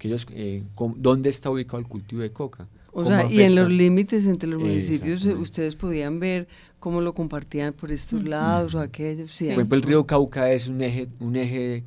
Que 0.00 0.08
ellos, 0.08 0.26
eh, 0.32 0.64
con, 0.74 0.94
¿Dónde 0.96 1.28
está 1.28 1.50
ubicado 1.50 1.78
el 1.78 1.86
cultivo 1.86 2.22
de 2.22 2.32
coca? 2.32 2.66
O 2.90 3.04
sea, 3.04 3.18
afecta? 3.18 3.34
y 3.34 3.42
en 3.42 3.54
los 3.54 3.68
límites 3.68 4.24
entre 4.24 4.48
los 4.48 4.58
municipios 4.58 5.26
ustedes 5.26 5.76
podían 5.76 6.18
ver 6.18 6.48
cómo 6.78 7.02
lo 7.02 7.14
compartían 7.14 7.74
por 7.74 7.92
estos 7.92 8.24
lados 8.24 8.74
mm. 8.74 8.78
o 8.78 8.80
aquellos. 8.80 9.30
Sí. 9.30 9.44
Por 9.44 9.52
ejemplo, 9.52 9.76
el 9.76 9.82
río 9.82 10.06
Cauca 10.06 10.50
es 10.50 10.68
un 10.68 10.80
eje, 10.80 11.06
un 11.20 11.36
eje, 11.36 11.84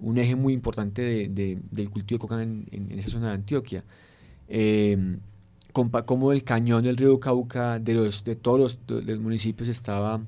un 0.00 0.18
eje 0.18 0.36
muy 0.36 0.52
importante 0.52 1.00
de, 1.00 1.28
de, 1.28 1.58
del 1.70 1.88
cultivo 1.88 2.18
de 2.18 2.20
coca 2.20 2.42
en, 2.42 2.66
en, 2.70 2.92
en, 2.92 2.98
esa 2.98 3.08
zona 3.08 3.28
de 3.28 3.34
Antioquia. 3.36 3.84
Eh, 4.50 5.16
como 5.72 6.32
el 6.32 6.44
cañón 6.44 6.84
del 6.84 6.98
río 6.98 7.18
Cauca 7.18 7.78
de, 7.78 7.94
los, 7.94 8.22
de 8.22 8.36
todos 8.36 8.58
los, 8.86 9.04
de 9.06 9.14
los 9.14 9.20
municipios 9.20 9.70
estaba, 9.70 10.20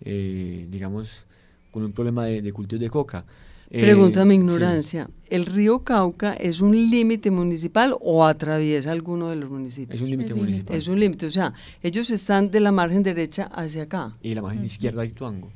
eh, 0.00 0.64
digamos, 0.70 1.26
con 1.72 1.82
un 1.82 1.92
problema 1.92 2.24
de, 2.24 2.40
de 2.40 2.52
cultivo 2.52 2.78
de 2.80 2.88
coca. 2.88 3.24
Pregunta 3.70 4.24
mi 4.24 4.34
ignorancia, 4.36 5.06
sí. 5.06 5.34
¿el 5.34 5.44
río 5.44 5.84
Cauca 5.84 6.32
es 6.32 6.62
un 6.62 6.74
límite 6.74 7.30
municipal 7.30 7.94
o 8.00 8.24
atraviesa 8.24 8.92
alguno 8.92 9.28
de 9.28 9.36
los 9.36 9.50
municipios? 9.50 9.96
Es 9.96 10.02
un 10.02 10.10
límite 10.10 10.34
municipal. 10.34 10.76
Es 10.76 10.88
un 10.88 10.98
límite, 10.98 11.26
o 11.26 11.30
sea, 11.30 11.52
ellos 11.82 12.10
están 12.10 12.50
de 12.50 12.60
la 12.60 12.72
margen 12.72 13.02
derecha 13.02 13.44
hacia 13.44 13.82
acá. 13.82 14.16
Y 14.22 14.34
la 14.34 14.40
margen 14.40 14.60
uh 14.60 14.62
-huh. 14.62 14.66
izquierda 14.66 15.02
de 15.02 15.08
Ituango. 15.08 15.50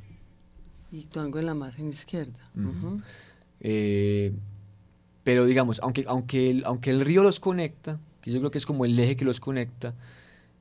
Ituango 0.93 1.39
en 1.39 1.47
la 1.47 1.55
margen 1.55 1.89
izquierda. 1.89 2.51
Uh 2.55 2.61
-huh. 2.61 2.67
Uh 2.67 2.97
-huh. 2.97 3.03
Eh, 3.61 4.33
pero 5.25 5.47
digamos, 5.47 5.81
aunque, 5.83 6.05
aunque, 6.07 6.51
el, 6.51 6.63
aunque 6.67 6.91
el 6.91 7.01
río 7.01 7.23
los 7.23 7.41
conecta, 7.41 7.99
que 8.21 8.31
yo 8.31 8.41
creo 8.41 8.51
que 8.51 8.59
es 8.59 8.67
como 8.67 8.85
el 8.85 8.99
eje 8.99 9.17
que 9.17 9.25
los 9.25 9.41
conecta, 9.41 9.95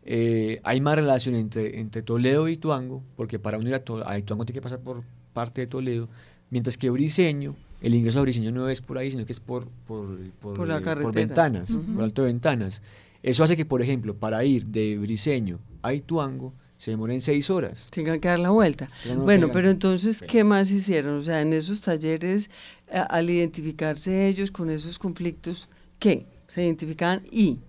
eh, 0.03 0.61
hay 0.63 0.79
más 0.79 0.95
relación 0.95 1.35
entre, 1.35 1.79
entre 1.79 2.01
Toledo 2.01 2.47
y 2.47 2.53
Ituango, 2.53 3.03
porque 3.15 3.39
para 3.39 3.57
unir 3.57 3.75
a, 3.75 3.83
a 4.05 4.17
Ituango 4.17 4.45
tiene 4.45 4.59
que 4.59 4.63
pasar 4.63 4.79
por 4.79 5.03
parte 5.33 5.61
de 5.61 5.67
Toledo, 5.67 6.07
Mientras 6.51 6.77
que 6.77 6.89
Briseño, 6.89 7.55
el 7.81 7.95
ingreso 7.95 8.19
a 8.19 8.21
Briseño 8.21 8.51
no 8.51 8.69
es 8.69 8.81
por 8.81 8.97
ahí, 8.97 9.09
sino 9.09 9.25
que 9.25 9.31
es 9.31 9.39
por, 9.39 9.67
por, 9.87 10.19
por, 10.41 10.57
por, 10.57 10.67
la 10.67 10.81
por 10.81 11.13
ventanas, 11.13 11.71
uh 11.71 11.79
-huh. 11.79 11.95
por 11.95 12.03
alto 12.03 12.21
de 12.21 12.27
ventanas. 12.27 12.83
Eso 13.23 13.43
hace 13.43 13.55
que, 13.55 13.65
por 13.65 13.81
ejemplo, 13.81 14.15
para 14.15 14.43
ir 14.43 14.65
de 14.65 14.97
Briseño 14.97 15.59
a 15.81 15.93
Ituango 15.93 16.53
se 16.77 16.91
demoren 16.91 17.21
seis 17.21 17.49
horas. 17.49 17.87
Tengan 17.91 18.19
que 18.19 18.27
dar 18.27 18.39
la 18.39 18.49
vuelta. 18.49 18.89
No 19.07 19.21
bueno, 19.21 19.49
pero 19.53 19.69
entonces. 19.69 20.21
¿qué 20.27 20.43
más 20.43 20.71
hicieron? 20.71 21.19
O 21.19 21.21
sea, 21.21 21.41
en 21.41 21.53
esos 21.53 21.79
talleres, 21.81 22.49
a, 22.91 23.03
al 23.03 23.29
identificarse 23.29 24.27
ellos 24.27 24.51
con 24.51 24.69
esos 24.69 24.99
conflictos, 24.99 25.69
¿qué? 25.99 26.25
Se 26.47 26.63
identificaban 26.63 27.21
y... 27.31 27.59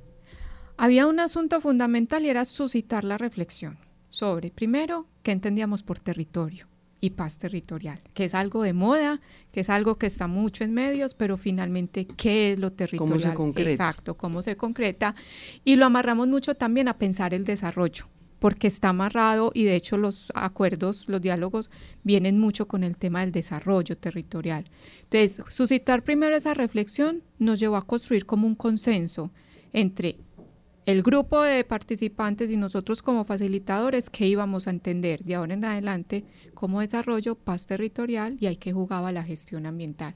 Había 0.77 1.07
un 1.07 1.21
asunto 1.21 1.61
fundamental 1.61 2.25
y 2.25 2.31
era 2.31 2.45
suscitar 2.45 3.05
la 3.05 3.17
reflexión 3.19 3.79
sobre, 4.09 4.51
primero, 4.51 5.07
qué 5.23 5.31
entendíamos 5.31 5.83
por 5.83 6.01
territorio 6.01 6.72
y 7.03 7.11
paz 7.11 7.37
territorial, 7.37 8.01
que 8.15 8.25
es 8.25 8.33
algo 8.33 8.63
de 8.63 8.73
moda, 8.73 9.21
que 9.51 9.61
es 9.61 9.69
algo 9.69 9.99
que 9.99 10.07
está 10.07 10.29
mucho 10.29 10.63
en 10.63 10.73
medios, 10.73 11.15
pero 11.15 11.37
finalmente, 11.37 12.07
¿qué 12.07 12.53
es 12.53 12.61
lo 12.61 12.71
territorial? 12.71 13.19
¿Cómo 13.19 13.31
se 13.31 13.35
concreta? 13.35 13.71
Exacto, 13.71 14.17
cómo 14.17 14.41
se 14.41 14.57
concreta. 14.57 15.17
Y 15.65 15.75
lo 15.75 15.85
amarramos 15.85 16.29
mucho 16.29 16.55
también 16.55 16.87
a 16.87 16.99
pensar 16.99 17.35
el 17.35 17.43
desarrollo, 17.43 18.07
porque 18.39 18.69
está 18.69 18.91
amarrado 18.91 19.51
y 19.53 19.65
de 19.65 19.75
hecho 19.75 19.97
los 19.97 20.29
acuerdos, 20.37 21.09
los 21.09 21.21
diálogos 21.21 21.71
vienen 22.05 22.39
mucho 22.39 22.69
con 22.69 22.85
el 22.85 22.97
tema 22.97 23.23
del 23.23 23.33
desarrollo 23.33 23.99
territorial. 23.99 24.71
Entonces, 25.03 25.43
suscitar 25.49 26.05
primero 26.05 26.37
esa 26.37 26.55
reflexión 26.55 27.25
nos 27.41 27.59
llevó 27.59 27.79
a 27.79 27.85
construir 27.85 28.27
como 28.27 28.47
un 28.47 28.55
consenso 28.55 29.33
entre 29.73 30.19
el 30.85 31.03
grupo 31.03 31.43
de 31.43 31.65
participantes 31.65 32.51
y 32.51 32.57
nosotros 32.57 33.03
como 33.03 33.25
facilitadores 33.25 34.11
que 34.11 34.27
íbamos 34.27 34.67
a 34.67 34.71
entender 34.71 35.23
de 35.23 35.37
ahora 35.37 35.55
en 35.55 35.65
adelante 35.65 36.25
como 36.55 36.81
desarrollo, 36.81 37.37
paz 37.37 37.67
territorial 37.67 38.37
y 38.41 38.47
hay 38.47 38.57
que 38.57 38.73
jugaba 38.73 39.13
la 39.13 39.23
gestión 39.23 39.67
ambiental. 39.67 40.15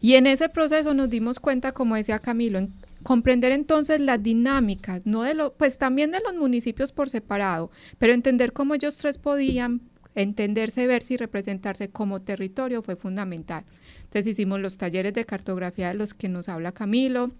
Y 0.00 0.14
en 0.14 0.26
ese 0.26 0.48
proceso 0.48 0.94
nos 0.94 1.10
dimos 1.10 1.40
cuenta, 1.40 1.72
como 1.72 1.96
decía 1.96 2.18
Camilo, 2.18 2.58
en 2.58 2.72
comprender 3.02 3.52
entonces 3.52 4.00
las 4.00 4.22
dinámicas, 4.22 5.06
no 5.06 5.22
de 5.22 5.34
lo, 5.34 5.54
pues 5.54 5.78
también 5.78 6.10
de 6.12 6.20
los 6.20 6.34
municipios 6.34 6.92
por 6.92 7.10
separado, 7.10 7.70
pero 7.98 8.12
entender 8.12 8.52
cómo 8.52 8.74
ellos 8.74 8.96
tres 8.96 9.18
podían 9.18 9.80
entenderse, 10.14 10.86
verse 10.86 11.14
y 11.14 11.16
representarse 11.16 11.90
como 11.90 12.22
territorio 12.22 12.82
fue 12.82 12.96
fundamental. 12.96 13.64
Entonces 14.04 14.26
hicimos 14.28 14.60
los 14.60 14.78
talleres 14.78 15.14
de 15.14 15.24
cartografía 15.24 15.88
de 15.88 15.94
los 15.94 16.14
que 16.14 16.28
nos 16.28 16.48
habla 16.48 16.72
Camilo, 16.72 17.32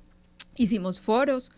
hicimos 0.57 1.01
foros, 1.01 1.51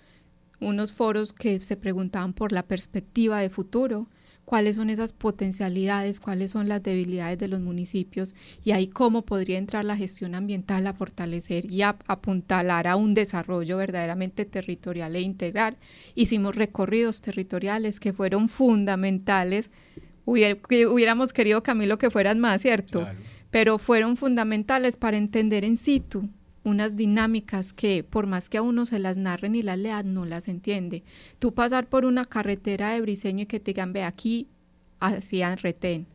unos 0.60 0.92
foros 0.92 1.32
que 1.32 1.60
se 1.60 1.76
preguntaban 1.76 2.32
por 2.32 2.52
la 2.52 2.62
perspectiva 2.62 3.40
de 3.40 3.50
futuro, 3.50 4.08
cuáles 4.48 4.76
son 4.76 4.88
esas 4.88 5.12
potencialidades, 5.12 6.20
cuáles 6.20 6.52
son 6.52 6.68
las 6.68 6.82
debilidades 6.82 7.38
de 7.38 7.48
los 7.48 7.60
municipios 7.60 8.34
y 8.64 8.70
ahí 8.70 8.86
cómo 8.86 9.26
podría 9.26 9.58
entrar 9.58 9.84
la 9.84 9.94
gestión 9.94 10.34
ambiental 10.34 10.86
a 10.86 10.94
fortalecer 10.94 11.70
y 11.70 11.82
a 11.82 11.98
apuntalar 12.06 12.86
a 12.86 12.96
un 12.96 13.12
desarrollo 13.12 13.76
verdaderamente 13.76 14.46
territorial 14.46 15.14
e 15.16 15.20
integral. 15.20 15.76
Hicimos 16.14 16.56
recorridos 16.56 17.20
territoriales 17.20 18.00
que 18.00 18.14
fueron 18.14 18.48
fundamentales. 18.48 19.68
Hubier, 20.24 20.58
que 20.62 20.86
hubiéramos 20.86 21.34
querido, 21.34 21.62
Camilo, 21.62 21.98
que 21.98 22.10
fueran 22.10 22.38
más, 22.38 22.62
¿cierto? 22.62 23.00
Claro. 23.00 23.18
pero 23.50 23.78
fueron 23.78 24.16
fundamentales 24.16 24.96
para 24.96 25.18
entender 25.18 25.64
en 25.64 25.76
situ 25.76 26.28
unas 26.68 26.96
dinámicas 26.96 27.72
que 27.72 28.04
por 28.04 28.26
más 28.26 28.48
que 28.48 28.58
a 28.58 28.62
uno 28.62 28.87
se 28.87 28.98
las 28.98 29.16
narren 29.16 29.54
y 29.54 29.62
las 29.62 29.78
lean, 29.78 30.14
no 30.14 30.25
las 30.25 30.48
entiende. 30.48 31.02
Tú 31.38 31.54
pasar 31.54 31.88
por 31.88 32.04
una 32.04 32.25
carretera 32.25 32.90
de 32.90 33.00
Briseño 33.00 33.42
y 33.42 33.46
que 33.46 33.60
te 33.60 33.72
digan, 33.72 33.92
ve 33.92 34.04
aquí 34.04 34.48
hacían 35.00 35.58
retén, 35.58 36.06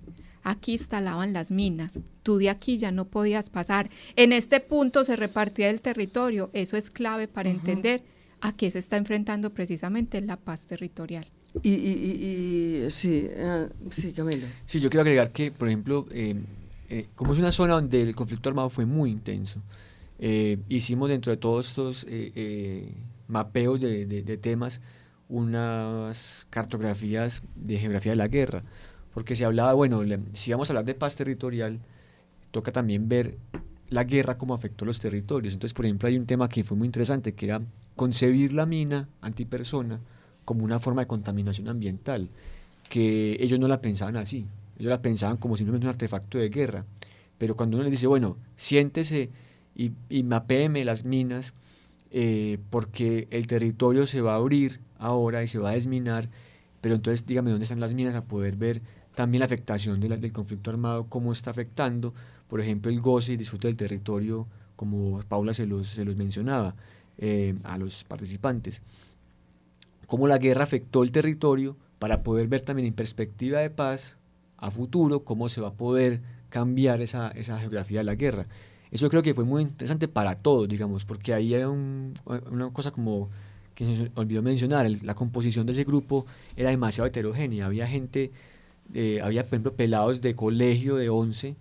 aquí 0.44 0.74
instalaban 0.74 1.34
las 1.34 1.52
minas, 1.52 2.00
tú 2.22 2.38
de 2.38 2.50
aquí 2.50 2.78
ya 2.78 2.92
no 2.92 3.06
podías 3.06 3.50
pasar. 3.50 3.90
En 4.16 4.34
este 4.34 4.60
punto 4.60 5.04
se 5.04 5.16
repartía 5.16 5.70
el 5.70 5.82
territorio, 5.82 6.50
eso 6.54 6.78
es 6.78 6.90
clave 6.90 7.28
para 7.28 7.50
entender 7.50 8.04
a 8.42 8.52
qué 8.52 8.70
se 8.72 8.80
está 8.80 8.98
enfrentando 8.98 9.54
precisamente 9.54 10.20
la 10.22 10.38
paz 10.38 10.68
territorial. 10.68 11.26
Y, 11.62 11.70
y, 11.70 12.86
sí, 12.90 13.28
ah, 13.38 13.68
sí, 13.92 14.12
Camilo. 14.12 14.48
Sí, 14.66 14.80
yo 14.80 14.90
quiero 14.90 15.02
agregar 15.02 15.32
que, 15.32 15.52
por 15.52 15.68
ejemplo, 15.68 16.08
eh, 16.12 16.36
eh, 16.90 17.08
como 17.16 17.34
es 17.34 17.40
una 17.40 17.52
zona 17.52 17.76
donde 17.76 18.02
el 18.02 18.16
conflicto 18.16 18.50
armado 18.50 18.70
fue 18.70 18.86
muy 18.86 19.12
intenso, 19.12 19.62
eh, 20.20 20.60
hicimos 20.70 21.10
dentro 21.10 21.32
de 21.32 21.38
todos 21.38 21.68
estos 21.68 22.06
mapeos 23.28 23.80
de, 23.82 24.40
temas 24.42 24.82
unas 25.30 26.46
cartografías 26.50 27.44
de 27.56 27.80
geografía 27.80 28.12
de 28.12 28.18
la 28.18 28.28
guerra, 28.28 28.64
porque 29.14 29.36
se 29.36 29.46
hablaba, 29.46 29.74
bueno, 29.74 30.02
si 30.34 30.52
vamos 30.52 30.70
a 30.70 30.74
hablar 30.74 30.86
de 30.86 30.96
paz 30.96 31.16
territorial, 31.16 31.80
toca 32.52 32.72
también 32.72 33.10
ver 33.10 33.38
la 33.90 34.04
guerra 34.04 34.38
cómo 34.38 34.54
afectó 34.54 34.86
los 34.86 35.00
territorios. 35.00 35.54
Entonces, 35.54 35.74
por 35.74 35.86
ejemplo, 35.86 36.08
hay 36.08 36.18
un 36.18 36.26
tema 36.26 36.50
que 36.50 36.64
fue 36.64 36.78
muy 36.78 36.88
interesante, 36.88 37.34
que 37.34 37.46
era 37.46 37.62
concebir 37.96 38.54
la 38.54 38.66
mina 38.66 39.10
antipersona 39.22 40.00
como 40.46 40.64
una 40.64 40.80
forma 40.80 41.02
de 41.02 41.08
contaminación 41.08 41.70
ambiental, 41.70 42.30
que 42.90 43.38
ellos 43.40 43.60
no 43.60 43.68
la 43.68 43.82
pensaban 43.82 44.18
así, 44.18 44.48
ellos 44.78 44.90
la 44.90 45.02
pensaban 45.02 45.38
como 45.38 45.58
simplemente 45.58 45.86
un 45.86 45.90
artefacto 45.90 46.38
de 46.38 46.50
guerra. 46.50 46.86
Pero 47.38 47.56
cuando 47.56 47.78
uno 47.78 47.84
les 47.84 47.92
dice, 47.92 48.08
bueno, 48.08 48.38
siéntese 48.56 49.30
y, 49.76 49.92
y 50.10 50.24
las 50.24 51.06
minas, 51.06 51.54
eh, 52.12 52.60
porque 52.70 53.28
el 53.32 53.48
territorio 53.48 54.06
se 54.08 54.22
va 54.22 54.34
a 54.34 54.38
abrir 54.38 54.80
ahora 54.98 55.44
y 55.44 55.48
se 55.48 55.60
va 55.60 55.72
a 55.72 55.74
desminar, 55.74 56.30
pero 56.82 56.96
entonces 56.96 57.26
dígame 57.26 57.52
dónde 57.52 57.64
están 57.64 57.80
las 57.80 57.94
minas 57.94 58.16
a 58.16 58.26
poder 58.26 58.56
ver 58.56 58.82
también 59.16 59.40
la 59.40 59.46
afectación 59.46 60.00
de 60.00 60.10
del 60.10 60.34
conflicto 60.34 60.72
armado, 60.72 61.06
cómo 61.08 61.32
está 61.32 61.52
afectando, 61.52 62.14
por 62.48 62.62
ejemplo, 62.62 62.92
el 62.92 63.00
goce 63.00 63.34
y 63.34 63.38
disfrute 63.38 63.68
del 63.68 63.78
territorio, 63.78 64.48
como 64.76 65.22
Paula 65.28 65.54
se 65.54 65.66
los, 65.66 65.88
se 65.88 66.06
los 66.06 66.16
mencionaba 66.16 66.76
eh, 67.18 67.56
a 67.64 67.78
los 67.78 68.04
participantes. 68.04 68.82
Cómo 70.08 70.28
la 70.28 70.38
guerra 70.38 70.64
afectó 70.64 71.04
el 71.04 71.12
territorio 71.12 71.78
para 72.00 72.24
poder 72.24 72.48
ver 72.48 72.62
también 72.62 72.88
en 72.88 72.94
perspectiva 72.94 73.60
de 73.60 73.70
paz 73.70 74.18
a 74.58 74.72
futuro 74.72 75.24
cómo 75.24 75.50
se 75.50 75.62
va 75.62 75.70
a 75.70 75.74
poder 75.74 76.22
cambiar 76.50 77.02
esa, 77.02 77.30
esa 77.30 77.60
geografía 77.60 78.00
de 78.00 78.04
la 78.04 78.16
guerra. 78.16 78.48
Eso 78.94 79.10
creo 79.10 79.24
que 79.24 79.34
fue 79.34 79.44
muy 79.44 79.64
interesante 79.64 80.08
para 80.08 80.36
todos, 80.36 80.70
digamos, 80.70 81.04
porque 81.04 81.34
ahí 81.34 81.56
hay 81.56 81.64
una 81.64 82.72
cosa 82.72 82.92
como 82.92 83.32
que 83.74 83.86
se 83.86 84.12
olvidó 84.14 84.44
mencionar, 84.44 84.88
la 85.02 85.16
composición 85.16 85.66
de 85.66 85.74
ese 85.74 85.84
grupo 85.84 86.28
era 86.56 86.70
demasiado 86.70 87.08
heterogénea. 87.08 87.66
Había 87.66 87.88
gente, 87.88 88.32
eh, 88.94 89.20
había, 89.24 89.46
por 89.46 89.56
ejemplo, 89.56 89.76
pelados 89.76 90.22
de 90.22 90.36
colegio 90.36 90.96
de 90.98 91.10
11 91.10 91.56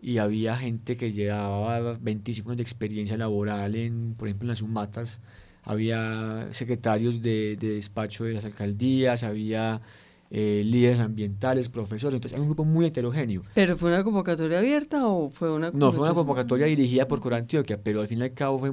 y 0.00 0.16
había 0.16 0.56
gente 0.56 0.96
que 0.96 1.12
llevaba 1.12 1.98
25 2.00 2.48
años 2.50 2.56
de 2.56 2.62
experiencia 2.62 3.18
laboral, 3.18 3.76
en, 3.76 4.14
por 4.14 4.28
ejemplo, 4.28 4.46
en 4.46 4.48
las 4.48 4.62
humatas. 4.62 5.20
Había 5.64 6.48
secretarios 6.52 7.20
de, 7.20 7.56
de 7.56 7.74
despacho 7.74 8.24
de 8.24 8.32
las 8.32 8.46
alcaldías, 8.46 9.24
había 9.24 9.82
eh, 10.30 10.62
líderes 10.64 11.00
ambientales, 11.00 11.68
profesores, 11.70 12.16
entonces 12.16 12.36
es 12.36 12.40
un 12.40 12.48
grupo 12.48 12.64
muy 12.64 12.86
heterogéneo. 12.86 13.42
¿Pero 13.54 13.76
fue 13.76 13.90
una 13.90 14.04
convocatoria 14.04 14.58
abierta 14.58 15.06
o 15.06 15.30
fue 15.30 15.50
una 15.50 15.70
No, 15.72 15.90
fue 15.90 16.02
una 16.02 16.14
convocatoria 16.14 16.66
dirigida 16.66 17.08
por 17.08 17.20
Corantioquia, 17.20 17.80
pero 17.82 18.00
al 18.02 18.08
fin 18.08 18.18
y 18.18 18.22
al 18.22 18.34
cabo 18.34 18.58
fue, 18.58 18.72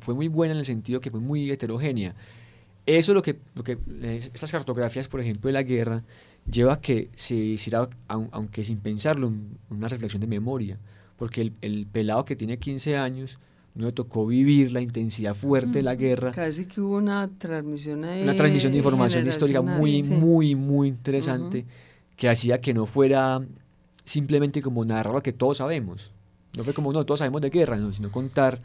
fue 0.00 0.14
muy 0.14 0.28
buena 0.28 0.52
en 0.54 0.60
el 0.60 0.64
sentido 0.64 1.00
que 1.00 1.10
fue 1.10 1.20
muy 1.20 1.50
heterogénea. 1.50 2.14
Eso 2.86 3.12
es 3.12 3.14
lo 3.14 3.22
que, 3.22 3.38
lo 3.54 3.62
que 3.62 3.78
estas 4.34 4.50
cartografías, 4.50 5.08
por 5.08 5.20
ejemplo, 5.20 5.48
de 5.48 5.52
la 5.52 5.62
guerra, 5.62 6.02
lleva 6.50 6.74
a 6.74 6.80
que 6.80 7.10
se 7.14 7.34
hiciera, 7.34 7.88
aunque 8.08 8.64
sin 8.64 8.78
pensarlo, 8.78 9.32
una 9.70 9.88
reflexión 9.88 10.20
de 10.20 10.26
memoria, 10.26 10.78
porque 11.16 11.42
el, 11.42 11.52
el 11.60 11.86
pelado 11.86 12.24
que 12.24 12.34
tiene 12.36 12.58
15 12.58 12.96
años, 12.96 13.38
no 13.74 13.92
tocó 13.92 14.26
vivir 14.26 14.72
la 14.72 14.80
intensidad 14.80 15.34
fuerte 15.34 15.78
de 15.78 15.82
la 15.82 15.94
guerra. 15.94 16.32
Casi 16.32 16.66
que 16.66 16.80
hubo 16.80 16.96
una 16.96 17.30
transmisión 17.38 18.04
ahí. 18.04 18.22
Una 18.22 18.36
transmisión 18.36 18.72
de 18.72 18.78
información 18.78 19.26
histórica 19.26 19.62
muy, 19.62 20.02
muy, 20.02 20.54
muy 20.54 20.88
interesante 20.88 21.64
que 22.16 22.28
hacía 22.28 22.58
que 22.58 22.74
no 22.74 22.86
fuera 22.86 23.40
simplemente 24.04 24.60
como 24.60 24.84
narrar 24.84 25.14
lo 25.14 25.22
que 25.22 25.32
todos 25.32 25.58
sabemos. 25.58 26.12
No 26.56 26.64
fue 26.64 26.74
como, 26.74 26.92
no, 26.92 27.04
todos 27.06 27.20
sabemos 27.20 27.40
de 27.40 27.50
guerra, 27.50 27.78
sino 27.92 28.10
contar. 28.10 28.60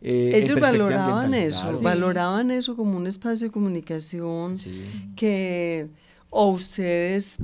Eh, 0.00 0.32
Ellos 0.34 0.58
valoraban 0.60 1.34
eso, 1.34 1.72
valoraban 1.80 2.50
eso 2.50 2.76
como 2.76 2.96
un 2.96 3.06
espacio 3.06 3.48
de 3.48 3.52
comunicación 3.52 4.54
que, 5.16 5.88
o 6.30 6.50
ustedes, 6.50 7.38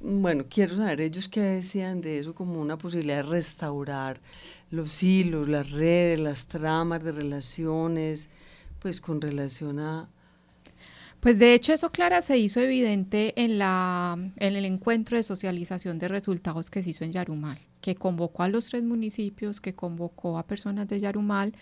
bueno, 0.00 0.44
quiero 0.48 0.76
saber 0.76 1.00
ellos 1.00 1.28
qué 1.28 1.40
decían 1.40 2.00
de 2.00 2.18
eso 2.18 2.34
como 2.34 2.60
una 2.60 2.76
posibilidad 2.76 3.24
de 3.24 3.30
restaurar 3.30 4.20
los 4.72 5.02
hilos, 5.02 5.48
las 5.48 5.70
redes, 5.70 6.18
las 6.18 6.46
tramas 6.46 7.04
de 7.04 7.12
relaciones, 7.12 8.28
pues 8.80 9.00
con 9.00 9.20
relación 9.20 9.78
a... 9.78 10.08
Pues 11.20 11.38
de 11.38 11.54
hecho 11.54 11.72
eso, 11.72 11.92
Clara, 11.92 12.20
se 12.22 12.38
hizo 12.38 12.58
evidente 12.58 13.32
en, 13.36 13.58
la, 13.58 14.16
en 14.38 14.56
el 14.56 14.64
encuentro 14.64 15.16
de 15.16 15.22
socialización 15.22 16.00
de 16.00 16.08
resultados 16.08 16.68
que 16.68 16.82
se 16.82 16.90
hizo 16.90 17.04
en 17.04 17.12
Yarumal, 17.12 17.60
que 17.80 17.94
convocó 17.94 18.42
a 18.42 18.48
los 18.48 18.70
tres 18.70 18.82
municipios, 18.82 19.60
que 19.60 19.74
convocó 19.74 20.36
a 20.36 20.46
personas 20.46 20.88
de 20.88 20.98
Yarumal 20.98 21.54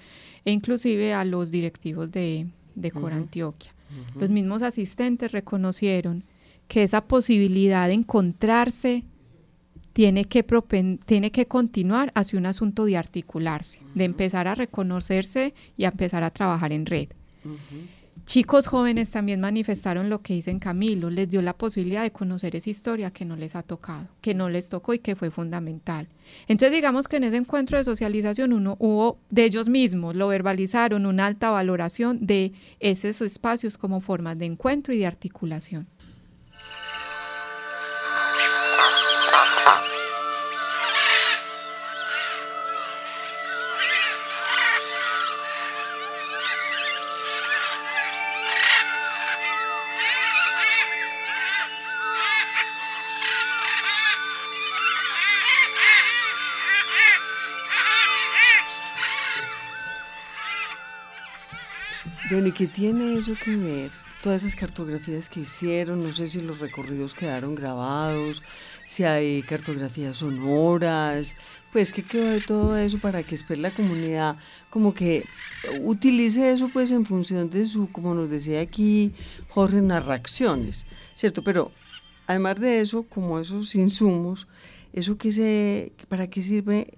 e 0.47 0.53
inclusive 0.53 1.13
a 1.13 1.27
los 1.27 1.51
directivos 1.51 2.11
de, 2.11 2.47
de 2.75 2.91
Corantioquia. 2.91 3.75
Los 4.15 4.31
mismos 4.31 4.63
asistentes 4.63 5.33
reconocieron 5.33 6.23
que 6.69 6.85
esa 6.85 7.03
posibilidad 7.03 7.89
de 7.89 7.95
encontrarse 7.95 9.03
tiene 10.01 10.25
que, 10.25 10.43
tiene 11.05 11.31
que 11.31 11.47
continuar 11.47 12.11
hacia 12.15 12.39
un 12.39 12.47
asunto 12.47 12.87
de 12.87 12.97
articularse, 12.97 13.81
de 13.95 14.05
empezar 14.05 14.49
a 14.49 14.55
reconocerse 14.55 15.53
y 15.77 15.85
a 15.85 15.89
empezar 15.89 16.23
a 16.23 16.31
trabajar 16.31 16.73
en 16.73 16.87
red. 16.87 17.09
Chicos 18.25 18.67
jóvenes 18.67 19.11
también 19.11 19.43
manifestaron 19.43 20.09
lo 20.09 20.23
que 20.23 20.33
dicen 20.33 20.59
Camilo, 20.59 21.11
les 21.11 21.29
dio 21.29 21.43
la 21.43 21.53
posibilidad 21.53 22.03
de 22.03 22.13
conocer 22.13 22.57
esa 22.57 22.71
historia 22.71 23.11
que 23.11 23.27
no 23.27 23.37
les 23.37 23.55
ha 23.55 23.63
tocado, 23.63 24.09
que 24.23 24.35
no 24.35 24.49
les 24.49 24.71
tocó 24.71 24.95
y 24.95 25.01
que 25.01 25.17
fue 25.17 25.31
fundamental. 25.31 26.09
Entonces 26.49 26.75
digamos 26.75 27.07
que 27.07 27.19
en 27.19 27.25
ese 27.25 27.37
encuentro 27.37 27.77
de 27.77 27.85
socialización 27.85 28.55
uno 28.55 28.77
hubo 28.79 29.19
de 29.29 29.45
ellos 29.45 29.69
mismos, 29.69 30.17
lo 30.17 30.29
verbalizaron, 30.29 31.05
una 31.05 31.27
alta 31.27 31.51
valoración 31.51 32.25
de 32.25 32.53
esos 32.79 33.21
espacios 33.21 33.77
como 33.77 34.01
formas 34.01 34.39
de 34.39 34.47
encuentro 34.47 34.95
y 34.95 34.99
de 34.99 35.07
articulación. 35.07 35.89
Bueno, 62.41 62.49
¿y 62.49 62.53
qué 62.53 62.69
tiene 62.69 63.19
eso 63.19 63.37
que 63.37 63.55
ver? 63.55 63.93
Todas 64.23 64.43
esas 64.43 64.57
cartografías 64.57 65.29
que 65.29 65.41
hicieron, 65.41 66.03
no 66.03 66.11
sé 66.11 66.27
si 66.27 66.41
los 66.41 66.59
recorridos 66.59 67.13
quedaron 67.13 67.55
grabados, 67.55 68.43
si 68.87 69.05
hay 69.05 69.43
cartografías 69.43 70.17
sonoras, 70.17 71.37
pues 71.71 71.93
qué 71.93 72.03
quedó 72.07 72.29
de 72.29 72.41
todo 72.41 72.79
eso 72.79 72.99
para 72.99 73.25
que 73.25 73.33
después 73.33 73.59
la 73.59 73.75
comunidad 73.75 74.39
como 74.71 74.95
que 74.95 75.29
utilice 75.71 76.51
eso 76.51 76.71
pues 76.71 76.91
en 76.93 77.05
función 77.05 77.51
de 77.51 77.67
su, 77.67 77.93
como 77.93 78.15
nos 78.15 78.31
decía 78.31 78.63
aquí 78.63 79.13
Jorge, 79.49 79.83
narraciones, 79.83 80.87
¿cierto? 81.15 81.45
Pero 81.45 81.75
además 82.27 82.59
de 82.59 82.81
eso, 82.81 83.03
como 83.03 83.39
esos 83.39 83.75
insumos, 83.75 84.49
eso 84.95 85.19
que 85.19 85.31
se, 85.31 85.93
¿para 86.09 86.31
qué 86.31 86.41
sirve? 86.41 86.97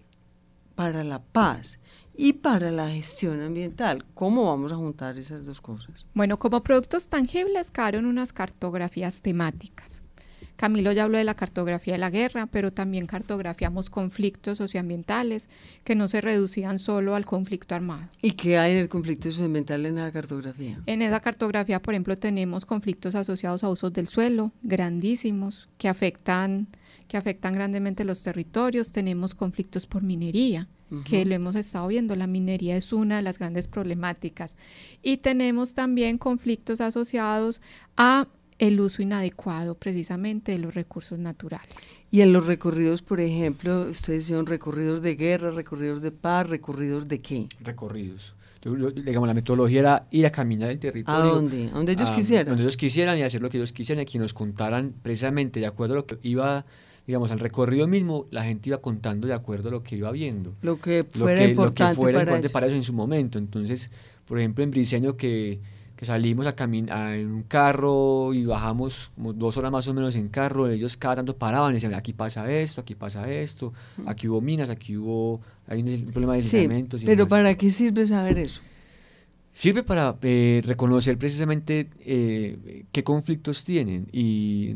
Para 0.77 1.03
la 1.03 1.21
paz 1.21 1.81
y 2.17 2.35
para 2.35 2.71
la 2.71 2.89
gestión 2.89 3.41
ambiental. 3.41 4.05
¿Cómo 4.15 4.47
vamos 4.47 4.73
a 4.73 4.77
juntar 4.77 5.19
esas 5.19 5.45
dos 5.45 5.61
cosas? 5.61 6.07
Bueno, 6.15 6.39
como 6.39 6.63
productos 6.63 7.09
tangibles 7.09 7.71
quedaron 7.71 8.07
unas 8.07 8.33
cartografías 8.33 9.23
temáticas 9.23 10.03
Camilo 10.63 10.93
ya 10.93 11.03
habló 11.03 11.19
de 11.19 11.25
la 11.25 11.35
cartografía 11.35 11.95
de 11.95 11.99
la 11.99 12.11
guerra, 12.11 12.47
pero 12.47 12.73
también 12.73 13.07
cartografiamos 13.07 13.91
conflictos 13.91 14.59
socioambientales 14.59 15.49
que 15.83 15.97
no 15.97 16.07
se 16.07 16.21
reducían 16.21 16.79
solo 16.79 17.17
al 17.17 17.25
conflicto 17.25 17.75
armado. 17.75 18.09
¿Y 18.21 18.33
qué 18.33 18.59
hay 18.59 18.71
en 18.71 18.79
el 18.79 18.89
conflicto 18.89 19.29
socioambiental 19.29 19.85
en 19.87 19.97
la 19.97 20.13
cartografía? 20.13 20.79
En 20.87 21.03
esa 21.03 21.19
cartografía, 21.19 21.83
por 21.83 21.95
ejemplo, 21.95 22.17
tenemos 22.17 22.65
conflictos 22.65 23.17
asociados 23.17 23.65
a 23.65 23.71
usos 23.71 23.93
del 23.93 24.07
suelo, 24.07 24.53
grandísimos, 24.63 25.69
que 25.79 25.89
afectan, 25.89 26.69
que 27.09 27.17
afectan 27.17 27.55
grandemente 27.55 28.05
los 28.05 28.23
territorios. 28.23 28.93
Tenemos 28.93 29.35
conflictos 29.35 29.87
por 29.87 30.05
minería, 30.05 30.69
que 31.05 31.25
lo 31.25 31.35
hemos 31.35 31.55
estado 31.55 31.89
viendo. 31.89 32.17
La 32.17 32.27
minería 32.27 32.77
es 32.77 32.93
una 32.93 33.17
de 33.17 33.23
las 33.23 33.39
grandes 33.39 33.69
problemáticas. 33.69 34.55
Y 35.03 35.19
tenemos 35.19 35.75
también 35.75 36.19
conflictos 36.19 36.81
asociados 36.81 37.61
a 37.97 38.29
el 38.59 38.81
uso 38.81 39.03
inadecuado 39.03 39.75
precisamente 39.75 40.53
de 40.53 40.59
los 40.59 40.75
recursos 40.75 41.19
naturales. 41.19 41.97
Y 42.11 42.21
en 42.21 42.33
los 42.33 42.47
recorridos, 42.47 43.03
por 43.03 43.21
ejemplo, 43.21 43.89
ustedes 43.91 44.25
hicieron 44.25 44.47
recorridos 44.47 45.03
de 45.03 45.17
guerra, 45.17 45.51
recorridos 45.51 46.01
de 46.03 46.13
paz, 46.13 46.49
recorridos 46.49 47.09
de 47.09 47.21
qué? 47.21 47.49
Recorridos. 47.61 48.37
Digamos, 48.63 49.27
la 49.27 49.35
metodología 49.35 49.81
era 49.81 50.07
ir 50.13 50.27
a 50.27 50.31
caminar 50.31 50.71
el 50.71 50.79
territorio. 50.79 51.21
¿A 51.21 51.27
dónde? 51.27 51.71
¿A 51.73 51.77
donde 51.77 51.93
ellos 51.93 52.11
quisieran? 52.13 52.47
Donde 52.47 52.63
ellos 52.63 52.77
quisieran 52.77 53.19
y 53.19 53.23
hacer 53.23 53.43
lo 53.43 53.51
que 53.51 53.57
ellos 53.57 53.73
quisieran 53.73 54.03
y 54.03 54.07
que 54.07 54.21
nos 54.21 54.33
contaran 54.33 54.95
precisamente 55.03 55.59
de 55.59 55.67
acuerdo 55.67 55.95
a 55.95 55.97
lo 55.97 56.07
que 56.07 56.19
iba 56.23 56.65
digamos, 57.07 57.31
al 57.31 57.41
recorrido 57.41 57.89
mismo, 57.89 58.27
la 58.31 58.45
gente 58.45 58.71
iba 58.71 58.79
contando 58.79 59.27
de 59.27 59.35
acuerdo 59.35 59.69
a 59.69 59.73
lo 59.73 59.83
que 59.83 59.97
iba 59.97 60.11
viendo. 60.13 60.55
Lo 60.63 60.79
que 60.81 61.05
fuera 61.05 61.45
importante, 61.45 61.95
lo 61.95 61.97
que 61.97 62.03
fuera 62.03 62.19
para, 62.19 62.31
importante 62.31 62.51
para, 62.51 62.67
eso 62.67 62.77
en 62.77 62.85
su 62.85 62.93
momento. 62.93 63.39
Entonces, 63.39 63.91
por 64.27 64.39
ejemplo, 64.39 64.63
en 64.63 64.71
Briseño 64.71 65.17
que, 65.17 65.61
que 65.97 66.07
salimos 66.07 66.47
a 66.47 66.55
caminar 66.55 67.15
en 67.15 67.29
un 67.29 67.43
carro 67.43 68.35
y 68.35 68.45
bajamos 68.45 69.11
como 69.15 69.33
dos 69.33 69.57
horas 69.57 69.73
más 69.73 69.87
o 69.89 69.95
menos 69.95 70.15
en 70.17 70.29
carro, 70.29 70.69
ellos 70.69 70.97
cada 70.97 71.17
tanto 71.17 71.37
paraban 71.37 71.73
y 71.73 71.75
decían, 71.75 71.95
aquí 71.95 72.13
pasa 72.13 72.51
esto, 72.53 72.81
aquí 72.81 72.95
pasa 72.95 73.31
esto, 73.31 73.73
aquí 74.07 74.29
hubo 74.29 74.41
minas, 74.41 74.71
aquí 74.71 74.97
hubo, 74.97 75.41
hay 75.67 75.83
un 75.83 76.07
problema 76.07 76.35
de 76.35 76.43
deslizamientos. 76.43 77.01
Sí, 77.01 77.07
pero 77.07 77.27
¿para 77.27 77.55
qué 77.57 77.71
sirve 77.71 78.07
saber 78.07 78.39
eso? 78.39 78.61
Sirve 79.51 79.83
para 79.83 80.17
eh, 80.23 80.63
reconocer 80.65 81.19
precisamente 81.19 81.91
eh, 82.01 82.85
qué 82.91 83.05
conflictos 83.05 83.65
tienen 83.65 84.09
y 84.11 84.75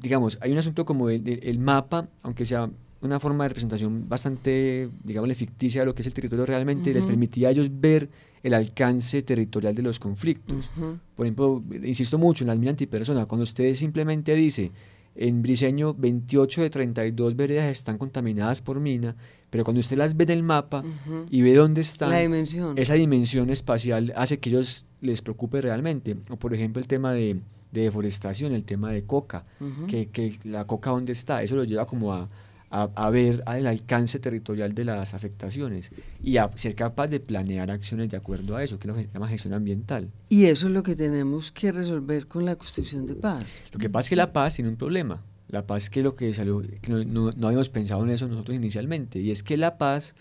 digamos, 0.00 0.38
hay 0.40 0.52
un 0.52 0.58
asunto 0.58 0.84
como 0.84 1.10
el, 1.10 1.40
el, 1.42 1.58
mapa, 1.58 2.08
aunque 2.22 2.44
sea 2.44 2.70
una 3.02 3.18
forma 3.18 3.44
de 3.44 3.48
representación 3.48 4.08
bastante, 4.08 4.88
digamos, 5.04 5.34
ficticia 5.36 5.82
de 5.82 5.86
lo 5.86 5.94
que 5.94 6.02
es 6.02 6.06
el 6.06 6.14
territorio 6.14 6.44
realmente, 6.46 6.92
les 6.92 7.06
permitía 7.06 7.48
a 7.48 7.50
ellos 7.50 7.70
ver 7.72 8.08
el 8.42 8.54
alcance 8.54 9.22
territorial 9.22 9.74
de 9.74 9.82
los 9.82 9.98
conflictos. 9.98 10.70
Por 11.14 11.26
ejemplo, 11.26 11.62
insisto 11.82 12.18
mucho 12.18 12.44
en 12.44 12.48
la 12.48 12.56
mina 12.56 12.70
antipersona, 12.70 13.26
cuando 13.26 13.44
usted 13.44 13.74
simplemente 13.74 14.34
dice, 14.34 14.70
en 15.14 15.42
Briseño 15.42 15.94
28 15.94 16.62
de 16.62 16.70
32 16.70 17.36
veredas 17.36 17.70
están 17.70 17.98
contaminadas 17.98 18.60
por 18.60 18.80
mina, 18.80 19.16
pero 19.50 19.64
cuando 19.64 19.80
usted 19.80 19.96
las 19.96 20.16
ve 20.16 20.24
en 20.24 20.30
el 20.30 20.42
mapa 20.42 20.84
y 21.30 21.42
ve 21.42 21.54
dónde 21.54 21.80
están, 21.80 22.10
la 22.10 22.20
dimensión. 22.20 22.78
esa 22.78 22.94
dimensión 22.94 23.50
espacial 23.50 24.12
hace 24.16 24.38
que 24.38 24.50
ellos 24.50 24.86
les 25.00 25.22
preocupe 25.22 25.60
realmente. 25.60 26.16
O 26.30 26.36
por 26.36 26.54
ejemplo 26.54 26.80
el 26.80 26.86
tema 26.86 27.12
de 27.12 27.40
de 27.72 27.82
deforestación, 27.82 28.52
el 28.52 28.64
tema 28.64 28.90
de 28.90 29.04
coca, 29.04 29.44
que, 29.88 30.08
que, 30.08 30.38
la 30.44 30.66
coca 30.66 30.90
dónde 30.90 31.12
está, 31.12 31.42
eso 31.42 31.56
lo 31.56 31.64
lleva 31.64 31.86
como 31.86 32.12
a, 32.12 32.28
a, 32.70 33.10
ver 33.10 33.42
el 33.56 33.66
alcance 33.66 34.18
territorial 34.20 34.74
de 34.74 34.84
las 34.84 35.14
afectaciones 35.14 35.92
y 36.22 36.36
a 36.36 36.50
ser 36.54 36.74
capaz 36.74 37.08
de 37.08 37.20
planear 37.20 37.70
acciones 37.70 38.08
de 38.10 38.16
acuerdo 38.16 38.56
a 38.56 38.62
eso, 38.62 38.78
que 38.78 38.86
es 38.86 38.88
lo 38.88 38.94
que 38.94 39.02
se 39.02 39.10
llama 39.12 39.28
gestión 39.28 39.54
ambiental. 39.54 40.10
Y 40.28 40.44
eso 40.46 40.68
es 40.68 40.72
lo 40.72 40.82
que 40.82 40.94
tenemos 40.94 41.50
que 41.50 41.72
resolver 41.72 42.26
con 42.26 42.44
la 42.44 42.56
construcción 42.56 43.06
de 43.06 43.14
paz. 43.14 43.56
Lo 43.72 43.78
que 43.78 43.90
pasa 43.90 44.06
es 44.06 44.10
que 44.10 44.16
la 44.16 44.32
paz 44.32 44.54
tiene 44.54 44.70
un 44.70 44.76
problema. 44.76 45.22
La 45.48 45.66
paz 45.66 45.84
es 45.84 45.90
que 45.90 46.02
lo 46.02 46.14
que 46.14 46.32
salió, 46.32 46.62
que 46.62 46.92
no, 46.92 47.04
no, 47.04 47.32
no 47.32 47.46
habíamos 47.48 47.68
pensado 47.68 48.04
en 48.04 48.10
eso 48.10 48.28
nosotros 48.28 48.56
inicialmente, 48.56 49.18
y 49.18 49.32
es 49.32 49.42
que 49.42 49.56
la 49.56 49.78
paz 49.78 50.14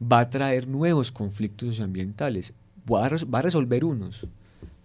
va 0.00 0.20
a 0.20 0.30
traer 0.30 0.68
nuevos 0.68 1.10
conflictos 1.10 1.70
socioambientales, 1.70 2.54
va 2.90 3.06
a, 3.06 3.08
va 3.08 3.40
a 3.40 3.42
resolver 3.42 3.84
unos, 3.84 4.28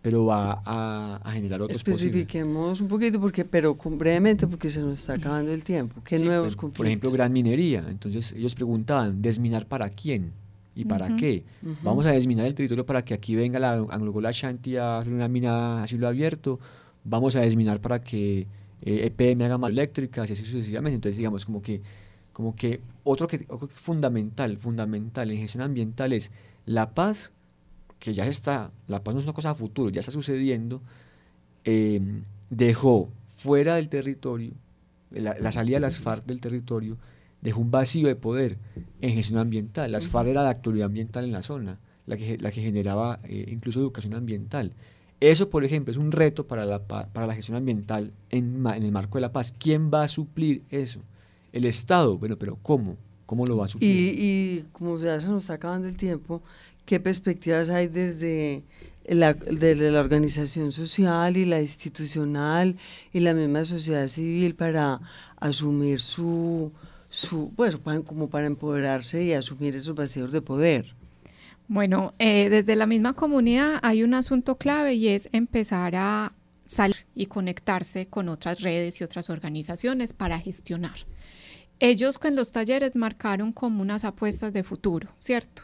pero 0.06 0.24
va 0.24 0.62
a, 0.64 1.32
generar 1.32 1.64
otros 1.64 1.78
Especifiquemos 1.78 2.80
un 2.80 2.88
poquito, 2.88 3.20
porque, 3.20 3.44
pero 3.44 3.74
brevemente, 3.74 4.46
porque 4.46 4.70
se 4.70 4.80
nos 4.80 5.00
está 5.00 5.14
acabando 5.14 5.52
el 5.52 5.64
tiempo. 5.64 6.00
¿Qué 6.04 6.20
nuevos 6.20 6.56
por, 6.56 6.62
conflictos? 6.62 6.78
Por 6.78 6.86
ejemplo, 6.86 7.12
gran 7.12 7.34
minería. 7.34 7.84
Entonces, 7.90 8.32
ellos 8.34 8.54
preguntaban, 8.54 9.24
¿desminar 9.24 9.66
para 9.66 9.90
quién? 9.90 10.32
¿Y 10.76 10.86
para 10.86 11.16
qué? 11.16 11.44
Vamos 11.82 12.06
a 12.06 12.12
desminar 12.12 12.46
el 12.46 12.54
territorio 12.54 12.86
para 12.86 13.04
que 13.04 13.16
aquí 13.16 13.36
venga 13.36 13.58
la 13.58 13.84
Anglogola 13.90 14.30
Shanti 14.32 14.78
a 14.78 15.00
hacer 15.00 15.12
una 15.12 15.28
mina 15.28 15.82
a 15.82 15.88
cielo 15.88 16.08
abierto. 16.08 16.60
Vamos 17.04 17.36
a 17.36 17.42
desminar 17.42 17.82
para 17.82 18.04
que 18.04 18.46
eh, 18.84 19.12
EPM 19.12 19.42
haga 19.42 19.58
más 19.58 19.72
eléctricas 19.72 20.30
y 20.30 20.34
así 20.34 20.46
sucesivamente. 20.46 20.98
Entonces, 20.98 21.18
digamos, 21.18 21.48
como 21.48 21.64
que, 21.64 21.82
como 22.32 22.56
que 22.56 22.80
otro 23.04 23.26
que, 23.26 23.44
otro 23.50 23.68
que 23.68 23.74
fundamental, 23.74 24.56
fundamental 24.60 25.32
en 25.32 25.40
gestión 25.40 25.64
ambiental 25.64 26.14
es 26.14 26.32
la 26.68 26.94
paz 26.94 27.34
que 28.00 28.14
ya 28.14 28.26
está, 28.26 28.72
la 28.88 29.04
paz 29.04 29.14
no 29.14 29.20
es 29.20 29.26
una 29.26 29.34
cosa 29.34 29.52
a 29.52 29.56
futuro, 29.56 29.90
ya 29.90 30.00
está 30.00 30.12
sucediendo, 30.12 30.82
eh, 31.64 32.02
dejó 32.50 33.10
fuera 33.38 33.76
del 33.76 33.90
territorio, 33.90 34.52
la, 35.12 35.52
salida 35.52 35.78
de 35.78 35.82
las 35.82 35.98
FARC 35.98 36.26
del 36.26 36.42
territorio, 36.42 36.98
dejó 37.42 37.62
un 37.62 37.72
vacío 37.72 38.08
de 38.08 38.16
poder 38.16 38.58
en 39.02 39.14
gestión 39.14 39.40
ambiental. 39.40 39.92
Las 39.92 40.08
FARC 40.08 40.30
era 40.30 40.44
la 40.44 40.50
actualidad 40.50 40.88
ambiental 40.88 41.26
en 41.26 41.32
la 41.32 41.42
zona, 41.42 41.80
la 42.06 42.18
que, 42.18 42.38
la 42.38 42.52
que 42.52 42.62
generaba 42.62 43.20
eh, 43.24 43.46
incluso 43.50 43.80
educación 43.80 44.14
ambiental. 44.14 44.74
Eso, 45.20 45.50
por 45.50 45.64
ejemplo, 45.64 45.92
es 45.92 45.98
un 45.98 46.12
reto 46.12 46.46
para 46.46 46.66
la, 46.66 46.84
para 46.86 47.28
la 47.28 47.34
gestión 47.34 47.58
ambiental 47.58 48.12
en, 48.30 48.66
en 48.68 48.84
el 48.84 48.92
marco 48.92 49.18
de 49.18 49.22
la 49.22 49.32
paz. 49.32 49.54
¿Quién 49.58 49.90
va 49.92 50.04
a 50.04 50.08
suplir 50.08 50.64
eso? 50.70 51.00
El 51.54 51.66
Estado, 51.66 52.18
bueno, 52.18 52.38
pero 52.38 52.58
¿cómo? 52.62 52.98
¿Cómo 53.26 53.46
lo 53.46 53.58
va 53.58 53.66
a 53.66 53.68
suplir? 53.68 53.90
Y, 53.90 54.16
y 54.20 54.66
como 54.72 54.98
se 54.98 55.06
nos 55.06 55.44
está 55.44 55.54
acabando 55.54 55.88
el 55.88 55.98
tiempo, 55.98 56.44
¿Qué 56.86 57.00
perspectivas 57.00 57.70
hay 57.70 57.88
desde 57.88 58.64
la, 59.08 59.36
la 59.50 60.00
organización 60.00 60.72
social 60.72 61.38
y 61.38 61.46
la 61.46 61.62
institucional 61.62 62.78
y 63.14 63.20
la 63.20 63.34
misma 63.34 63.66
sociedad 63.66 64.08
civil 64.08 64.56
para 64.56 65.00
asumir 65.38 66.00
su, 66.00 66.72
su 67.10 67.52
bueno, 67.56 67.80
como 68.04 68.30
para 68.30 68.48
empoderarse 68.48 69.24
y 69.24 69.34
asumir 69.34 69.76
esos 69.76 69.96
vacíos 69.96 70.32
de 70.32 70.42
poder? 70.42 70.96
Bueno, 71.68 72.14
eh, 72.20 72.50
desde 72.50 72.76
la 72.76 72.86
misma 72.86 73.14
comunidad 73.14 73.80
hay 73.82 74.04
un 74.04 74.14
asunto 74.14 74.58
clave 74.58 74.94
y 74.94 75.08
es 75.08 75.30
empezar 75.32 75.96
a 75.96 76.34
salir 76.68 77.08
y 77.16 77.26
conectarse 77.26 78.08
con 78.08 78.30
otras 78.30 78.62
redes 78.62 79.02
y 79.02 79.04
otras 79.04 79.30
organizaciones 79.30 80.14
para 80.14 80.40
gestionar. 80.40 80.96
Ellos 81.80 82.20
con 82.20 82.36
los 82.36 82.52
talleres 82.52 82.96
marcaron 82.96 83.52
como 83.52 83.82
unas 83.82 84.06
apuestas 84.06 84.54
de 84.54 84.64
futuro, 84.64 85.10
¿cierto? 85.20 85.64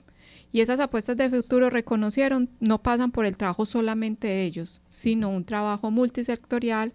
Y 0.51 0.61
esas 0.61 0.79
apuestas 0.79 1.17
de 1.17 1.29
futuro 1.29 1.69
reconocieron 1.69 2.49
no 2.59 2.81
pasan 2.81 3.11
por 3.11 3.25
el 3.25 3.37
trabajo 3.37 3.65
solamente 3.65 4.27
de 4.27 4.43
ellos, 4.43 4.81
sino 4.87 5.29
un 5.29 5.45
trabajo 5.45 5.91
multisectorial 5.91 6.93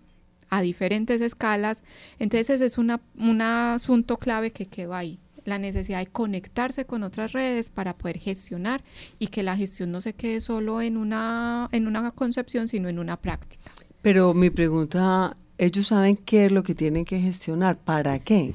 a 0.51 0.61
diferentes 0.61 1.21
escalas. 1.21 1.83
Entonces 2.19 2.61
es 2.61 2.79
una, 2.79 3.01
un 3.19 3.41
asunto 3.43 4.19
clave 4.19 4.53
que 4.53 4.67
quedó 4.67 4.95
ahí, 4.95 5.19
la 5.45 5.59
necesidad 5.59 6.01
de 6.01 6.07
conectarse 6.07 6.85
con 6.85 7.03
otras 7.03 7.33
redes 7.33 7.71
para 7.71 7.97
poder 7.97 8.19
gestionar 8.19 8.85
y 9.19 9.29
que 9.29 9.43
la 9.43 9.57
gestión 9.57 9.91
no 9.91 10.03
se 10.03 10.13
quede 10.13 10.41
solo 10.41 10.83
en 10.83 10.97
una, 10.97 11.69
en 11.73 11.87
una 11.87 12.11
concepción, 12.11 12.69
sino 12.69 12.89
en 12.89 12.99
una 12.99 13.17
práctica. 13.17 13.71
Pero 14.03 14.35
mi 14.35 14.51
pregunta, 14.51 15.37
¿ellos 15.59 15.89
saben 15.89 16.17
qué 16.17 16.47
es 16.47 16.53
lo 16.53 16.63
que 16.63 16.75
tienen 16.75 17.05
que 17.05 17.19
gestionar? 17.19 17.77
¿Para 17.77 18.19
qué? 18.19 18.55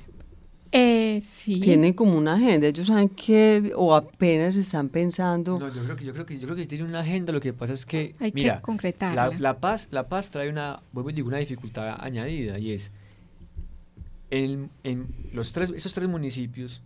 Eh, 0.72 1.22
sí. 1.22 1.60
Tienen 1.60 1.94
como 1.94 2.18
una 2.18 2.36
agenda, 2.36 2.68
ellos 2.68 2.88
saben 2.88 3.10
que 3.10 3.74
o 3.76 3.94
apenas 3.94 4.56
están 4.56 4.88
pensando. 4.88 5.60
No, 5.60 5.74
yo 5.74 5.84
creo 5.84 5.96
que 5.96 6.06
yo 6.06 6.14
creo 6.14 6.26
que 6.26 6.40
yo 6.40 6.48
creo 6.48 6.56
que 6.56 6.66
tienen 6.66 6.88
una 6.88 7.02
agenda, 7.02 7.34
lo 7.34 7.42
que 7.42 7.52
pasa 7.52 7.74
es 7.74 7.86
que 7.86 8.16
Hay 8.20 8.32
mira, 8.34 8.58
que 8.58 8.62
concretarla. 8.62 9.32
La, 9.38 9.60
paz, 9.60 9.90
la 9.92 10.08
paz 10.08 10.30
trae 10.30 10.50
una, 10.50 10.82
digo, 11.14 11.28
una 11.28 11.40
dificultad 11.40 11.98
añadida 12.00 12.58
y 12.58 12.72
es 12.72 12.94
en, 14.30 14.70
en 14.84 15.14
los 15.34 15.52
tres 15.52 15.72
esos 15.76 15.94
tres 15.94 16.08
municipios 16.08 16.82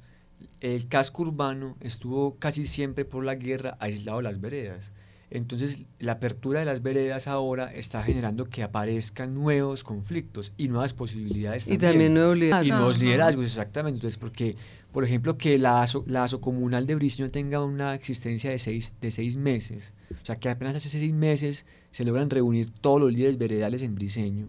el 0.62 0.88
casco 0.88 1.24
urbano 1.24 1.78
estuvo 1.80 2.36
casi 2.38 2.66
siempre 2.66 3.06
por 3.06 3.24
la 3.24 3.36
guerra 3.36 3.78
aislado 3.80 4.18
de 4.18 4.24
las 4.24 4.42
veredas. 4.42 4.92
Entonces, 5.36 5.86
la 6.00 6.14
apertura 6.14 6.60
de 6.60 6.66
las 6.66 6.82
veredas 6.82 7.28
ahora 7.28 7.72
está 7.72 8.02
generando 8.04 8.46
que 8.46 8.64
aparezcan 8.64 9.34
nuevos 9.34 9.84
conflictos 9.84 10.54
y 10.58 10.68
nuevas 10.68 10.94
posibilidades. 10.94 11.68
Y 11.68 11.78
también, 11.78 12.14
nuevos 12.14 12.38
liderazgos. 12.38 12.68
Y 12.68 12.70
nuevos 12.72 13.00
liderazgos, 13.00 13.46
exactamente. 13.46 13.98
Entonces, 13.98 14.18
porque, 14.18 14.56
por 14.92 15.04
ejemplo, 15.04 15.38
que 15.38 15.58
la 15.58 15.82
ASO, 15.82 16.04
la 16.08 16.26
comunal 16.40 16.88
de 16.88 16.96
Briseño 16.96 17.30
tenga 17.30 17.64
una 17.64 17.94
existencia 17.96 18.52
de 18.52 18.60
seis, 18.60 18.94
de 19.02 19.12
seis 19.12 19.38
meses, 19.38 19.94
o 20.12 20.26
sea, 20.26 20.38
que 20.38 20.50
apenas 20.50 20.76
hace 20.76 20.90
seis 20.90 21.14
meses 21.14 21.66
se 21.92 22.06
logran 22.06 22.30
reunir 22.30 22.70
todos 22.70 23.02
los 23.02 23.12
líderes 23.12 23.38
veredales 23.38 23.82
en 23.82 23.96
Briseño. 23.96 24.46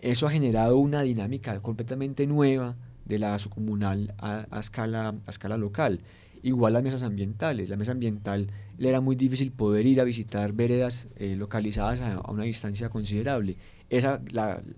Eso 0.00 0.26
ha 0.26 0.30
generado 0.30 0.76
una 0.78 1.02
dinámica 1.02 1.58
completamente 1.60 2.26
nueva 2.26 2.76
de 3.04 3.18
la 3.18 3.34
ASO 3.34 3.50
comunal 3.50 4.14
a, 4.18 4.46
escala, 4.60 5.14
a 5.26 5.30
escala 5.30 5.56
local. 5.56 6.00
Igual 6.42 6.72
las 6.72 6.82
mesas 6.82 7.02
ambientales. 7.02 7.68
La 7.68 7.76
mesa 7.76 7.92
ambiental 7.92 8.48
le 8.76 8.88
era 8.88 9.00
muy 9.00 9.16
difícil 9.16 9.50
poder 9.52 9.86
ir 9.86 10.00
a 10.00 10.04
visitar 10.04 10.52
veredas 10.52 11.08
eh, 11.16 11.36
localizadas 11.36 12.00
a, 12.00 12.20
una 12.30 12.44
distancia 12.44 12.88
considerable. 12.88 13.56
Esa, 13.90 14.20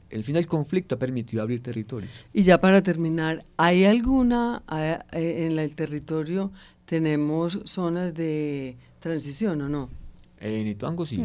el 0.08 0.24
fin 0.24 0.34
del 0.34 0.46
conflicto 0.46 0.94
ha 0.94 0.98
permitido 0.98 1.42
abrir 1.42 1.62
territorios. 1.62 2.24
Y 2.32 2.42
ya 2.44 2.60
para 2.60 2.82
terminar, 2.82 3.44
¿hay 3.56 3.84
alguna 3.84 4.62
eh, 4.72 5.46
en 5.46 5.58
el 5.58 5.74
territorio 5.74 6.52
tenemos 6.84 7.60
zonas 7.64 8.14
de 8.14 8.76
transición 9.00 9.62
o 9.62 9.68
no? 9.68 9.90
En 10.38 10.66
Ituango 10.66 11.04
sí. 11.04 11.20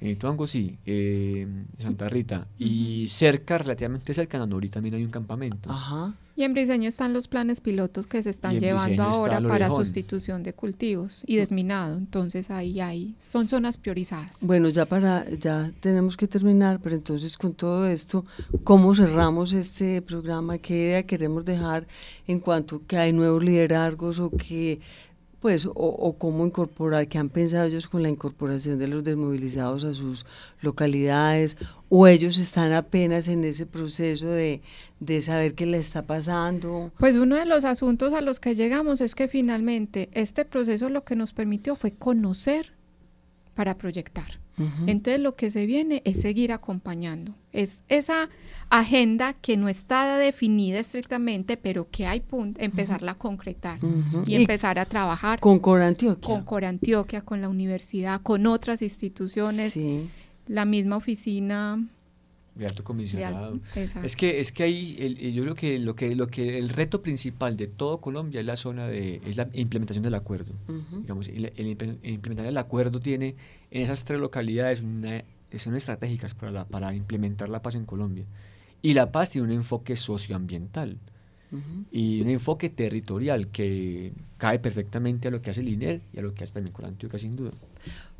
En 0.00 0.08
Ituango 0.08 0.46
sí, 0.46 0.78
eh, 0.86 1.46
Santa 1.78 2.08
Rita. 2.08 2.46
Y 2.58 3.06
cerca, 3.08 3.58
relativamente 3.58 4.14
cerca, 4.14 4.38
en 4.38 4.44
Anori 4.44 4.68
también 4.68 4.94
hay 4.94 5.04
un 5.04 5.10
campamento. 5.10 5.70
Ajá. 5.70 6.14
Y 6.40 6.44
en 6.44 6.54
Briseño 6.54 6.88
están 6.88 7.12
los 7.12 7.28
planes 7.28 7.60
pilotos 7.60 8.06
que 8.06 8.22
se 8.22 8.30
están 8.30 8.58
llevando 8.58 9.02
ahora 9.02 9.42
para 9.42 9.68
sustitución 9.68 10.42
de 10.42 10.54
cultivos 10.54 11.20
y 11.26 11.36
desminado. 11.36 11.98
Entonces 11.98 12.50
ahí 12.50 12.80
hay, 12.80 13.14
son 13.20 13.46
zonas 13.46 13.76
priorizadas. 13.76 14.38
Bueno, 14.40 14.70
ya 14.70 14.86
para, 14.86 15.28
ya 15.28 15.70
tenemos 15.80 16.16
que 16.16 16.26
terminar, 16.26 16.80
pero 16.82 16.96
entonces 16.96 17.36
con 17.36 17.52
todo 17.52 17.86
esto, 17.86 18.24
¿cómo 18.64 18.94
cerramos 18.94 19.52
este 19.52 20.00
programa? 20.00 20.56
¿Qué 20.56 20.76
idea 20.76 21.02
queremos 21.02 21.44
dejar 21.44 21.86
en 22.26 22.40
cuanto 22.40 22.80
que 22.86 22.96
hay 22.96 23.12
nuevos 23.12 23.44
liderazgos 23.44 24.18
o 24.18 24.30
que 24.30 24.80
pues, 25.40 25.66
o, 25.66 26.16
cómo 26.18 26.46
incorporar, 26.46 27.08
qué 27.08 27.18
han 27.18 27.30
pensado 27.30 27.64
ellos 27.64 27.88
con 27.88 28.02
la 28.02 28.10
incorporación 28.10 28.78
de 28.78 28.88
los 28.88 29.04
desmovilizados 29.04 29.84
a 29.84 29.94
sus 29.94 30.26
localidades, 30.60 31.56
o 31.88 32.06
ellos 32.06 32.38
están 32.38 32.72
apenas 32.72 33.26
en 33.26 33.44
ese 33.44 33.64
proceso 33.64 34.28
de, 34.28 34.60
de 35.00 35.22
saber 35.22 35.54
qué 35.54 35.64
le 35.64 35.78
está 35.78 36.02
pasando. 36.02 36.92
Pues 36.98 37.16
uno 37.16 37.36
de 37.36 37.46
los 37.46 37.64
asuntos 37.64 38.12
a 38.12 38.20
los 38.20 38.38
que 38.38 38.54
llegamos 38.54 39.00
es 39.00 39.14
que 39.14 39.28
finalmente 39.28 40.10
este 40.12 40.44
proceso 40.44 40.90
lo 40.90 41.04
que 41.04 41.16
nos 41.16 41.32
permitió 41.32 41.74
fue 41.74 41.92
conocer 41.92 42.72
para 43.54 43.78
proyectar. 43.78 44.40
Entonces 44.86 45.20
lo 45.20 45.34
que 45.36 45.50
se 45.50 45.66
viene 45.66 46.02
es 46.04 46.20
seguir 46.20 46.52
acompañando. 46.52 47.34
Es 47.52 47.82
esa 47.88 48.28
agenda 48.68 49.32
que 49.34 49.56
no 49.56 49.68
está 49.68 50.16
definida 50.18 50.78
estrictamente, 50.78 51.56
pero 51.56 51.88
que 51.90 52.06
hay 52.06 52.20
punto, 52.20 52.60
empezarla 52.60 53.12
a 53.12 53.18
concretar 53.18 53.78
y, 54.26 54.36
empezar 54.36 54.78
a 54.78 54.86
trabajar. 54.86 55.40
Con 55.40 55.58
Corantioquia. 55.58 56.34
Con 56.34 56.44
Corantioquia, 56.44 57.22
con 57.22 57.40
la 57.40 57.48
universidad, 57.48 58.20
con 58.22 58.46
otras 58.46 58.82
instituciones. 58.82 59.78
La 60.46 60.64
misma 60.64 60.96
oficina 60.96 61.80
de 62.54 62.66
alto 62.66 62.84
comisionado. 62.84 63.60
es 63.74 64.16
que 64.16 64.40
es 64.40 64.52
que 64.52 64.62
ahí 64.62 65.32
yo 65.34 65.42
creo 65.42 65.54
que 65.54 65.78
lo 65.78 65.94
que 65.94 66.14
lo 66.14 66.26
que 66.26 66.58
el 66.58 66.68
reto 66.68 67.02
principal 67.02 67.56
de 67.56 67.66
todo 67.66 68.00
Colombia 68.00 68.40
es 68.40 68.46
la 68.46 68.56
zona 68.56 68.88
de 68.88 69.20
es 69.24 69.36
la 69.36 69.48
implementación 69.52 70.02
del 70.02 70.14
acuerdo. 70.14 70.52
Digamos, 71.00 71.28
el, 71.28 71.52
implementar 72.02 72.46
el 72.46 72.56
acuerdo 72.56 73.00
tiene 73.00 73.36
en 73.70 73.82
esas 73.82 74.04
tres 74.04 74.20
localidades 74.20 74.82
una, 74.82 75.24
son 75.56 75.74
estratégicas 75.74 76.34
para 76.34 76.52
la, 76.52 76.64
para 76.66 76.94
implementar 76.94 77.48
la 77.48 77.62
paz 77.62 77.74
en 77.74 77.86
Colombia. 77.86 78.24
Y 78.82 78.94
la 78.94 79.12
paz 79.12 79.30
tiene 79.30 79.46
un 79.46 79.52
enfoque 79.52 79.96
socioambiental 79.96 80.98
y 81.90 82.20
un 82.22 82.28
enfoque 82.28 82.70
territorial 82.70 83.48
que 83.48 84.12
cae 84.38 84.60
perfectamente 84.60 85.28
a 85.28 85.30
lo 85.32 85.42
que 85.42 85.50
hace 85.50 85.60
el 85.62 85.68
INER 85.68 86.00
y 86.12 86.18
a 86.18 86.22
lo 86.22 86.32
que 86.32 86.44
hace 86.44 86.54
también 86.54 86.74
Antioquia 86.84 87.18
sin 87.18 87.34
duda. 87.34 87.50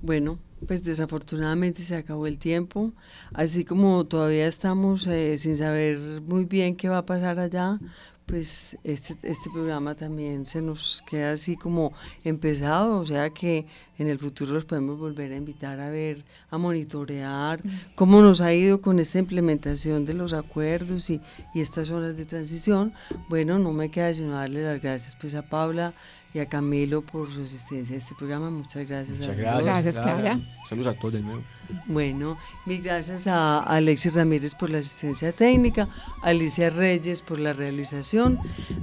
Bueno, 0.02 0.38
pues 0.66 0.82
desafortunadamente 0.82 1.82
se 1.82 1.96
acabó 1.96 2.26
el 2.26 2.38
tiempo, 2.38 2.92
así 3.34 3.64
como 3.64 4.04
todavía 4.04 4.46
estamos 4.46 5.06
eh, 5.06 5.36
sin 5.36 5.56
saber 5.56 6.22
muy 6.22 6.44
bien 6.46 6.76
qué 6.76 6.88
va 6.88 6.98
a 6.98 7.06
pasar 7.06 7.38
allá, 7.38 7.78
pues 8.24 8.78
este, 8.84 9.16
este 9.22 9.50
programa 9.50 9.94
también 9.96 10.46
se 10.46 10.62
nos 10.62 11.02
queda 11.10 11.32
así 11.32 11.56
como 11.56 11.92
empezado, 12.24 12.98
o 12.98 13.04
sea 13.04 13.28
que 13.30 13.66
en 13.98 14.08
el 14.08 14.18
futuro 14.18 14.54
los 14.54 14.64
podemos 14.64 14.98
volver 14.98 15.32
a 15.32 15.36
invitar 15.36 15.80
a 15.80 15.90
ver, 15.90 16.24
a 16.48 16.56
monitorear 16.56 17.60
cómo 17.94 18.22
nos 18.22 18.40
ha 18.40 18.54
ido 18.54 18.80
con 18.80 19.00
esta 19.00 19.18
implementación 19.18 20.06
de 20.06 20.14
los 20.14 20.32
acuerdos 20.32 21.10
y, 21.10 21.20
y 21.52 21.60
estas 21.60 21.88
zonas 21.88 22.16
de 22.16 22.24
transición. 22.24 22.94
Bueno, 23.28 23.58
no 23.58 23.72
me 23.72 23.90
queda 23.90 24.14
sino 24.14 24.30
darle 24.30 24.62
las 24.62 24.80
gracias 24.80 25.16
pues 25.20 25.34
a 25.34 25.42
Paula 25.42 25.92
y 26.32 26.38
a 26.38 26.46
Camilo 26.46 27.02
por 27.02 27.32
su 27.32 27.42
asistencia 27.42 27.96
a 27.96 27.98
este 27.98 28.14
programa. 28.14 28.50
Muchas 28.50 28.88
gracias. 28.88 29.18
Muchas 29.18 29.36
gracias, 29.36 29.94
Clara. 29.94 30.40
Saludos 30.68 30.94
a 30.94 30.98
todos 30.98 31.14
de 31.14 31.20
nuevo. 31.20 31.42
Bueno, 31.86 32.38
mil 32.66 32.82
gracias 32.82 33.26
a 33.26 33.60
Alexis 33.60 34.14
Ramírez 34.14 34.54
por 34.54 34.70
la 34.70 34.78
asistencia 34.78 35.32
técnica, 35.32 35.88
a 36.22 36.28
Alicia 36.28 36.70
Reyes 36.70 37.22
por 37.22 37.38
la 37.38 37.52
realización. 37.52 38.38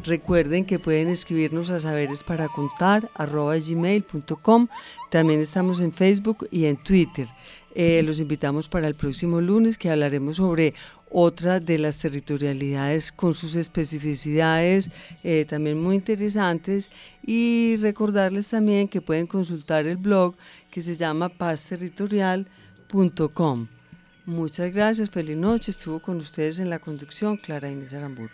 Recuerden 0.05 0.65
que 0.65 0.79
pueden 0.79 1.09
escribirnos 1.09 1.69
a 1.69 1.79
saberes 1.79 2.23
para 2.23 2.47
contar 2.47 3.09
gmail.com. 3.17 4.67
También 5.09 5.39
estamos 5.39 5.79
en 5.79 5.91
Facebook 5.93 6.47
y 6.51 6.65
en 6.65 6.77
Twitter. 6.77 7.27
Eh, 7.79 8.01
los 8.03 8.19
invitamos 8.19 8.67
para 8.67 8.87
el 8.87 8.95
próximo 8.95 9.39
lunes 9.39 9.77
que 9.77 9.91
hablaremos 9.91 10.37
sobre 10.37 10.73
otra 11.11 11.59
de 11.59 11.77
las 11.77 11.97
territorialidades 11.97 13.11
con 13.11 13.35
sus 13.35 13.55
especificidades 13.55 14.89
eh, 15.23 15.45
también 15.45 15.81
muy 15.81 15.95
interesantes 15.95 16.89
y 17.25 17.75
recordarles 17.77 18.49
también 18.49 18.87
que 18.87 19.01
pueden 19.01 19.25
consultar 19.27 19.85
el 19.85 19.97
blog 19.97 20.35
que 20.71 20.81
se 20.81 20.95
llama 20.95 21.29
pazterritorial.com. 21.29 23.67
Muchas 24.25 24.73
gracias, 24.73 25.09
feliz 25.09 25.37
noche. 25.37 25.71
Estuvo 25.71 26.01
con 26.01 26.17
ustedes 26.17 26.59
en 26.59 26.69
la 26.69 26.79
conducción 26.79 27.37
Clara 27.37 27.71
Inés 27.71 27.93
Aramburu. 27.93 28.33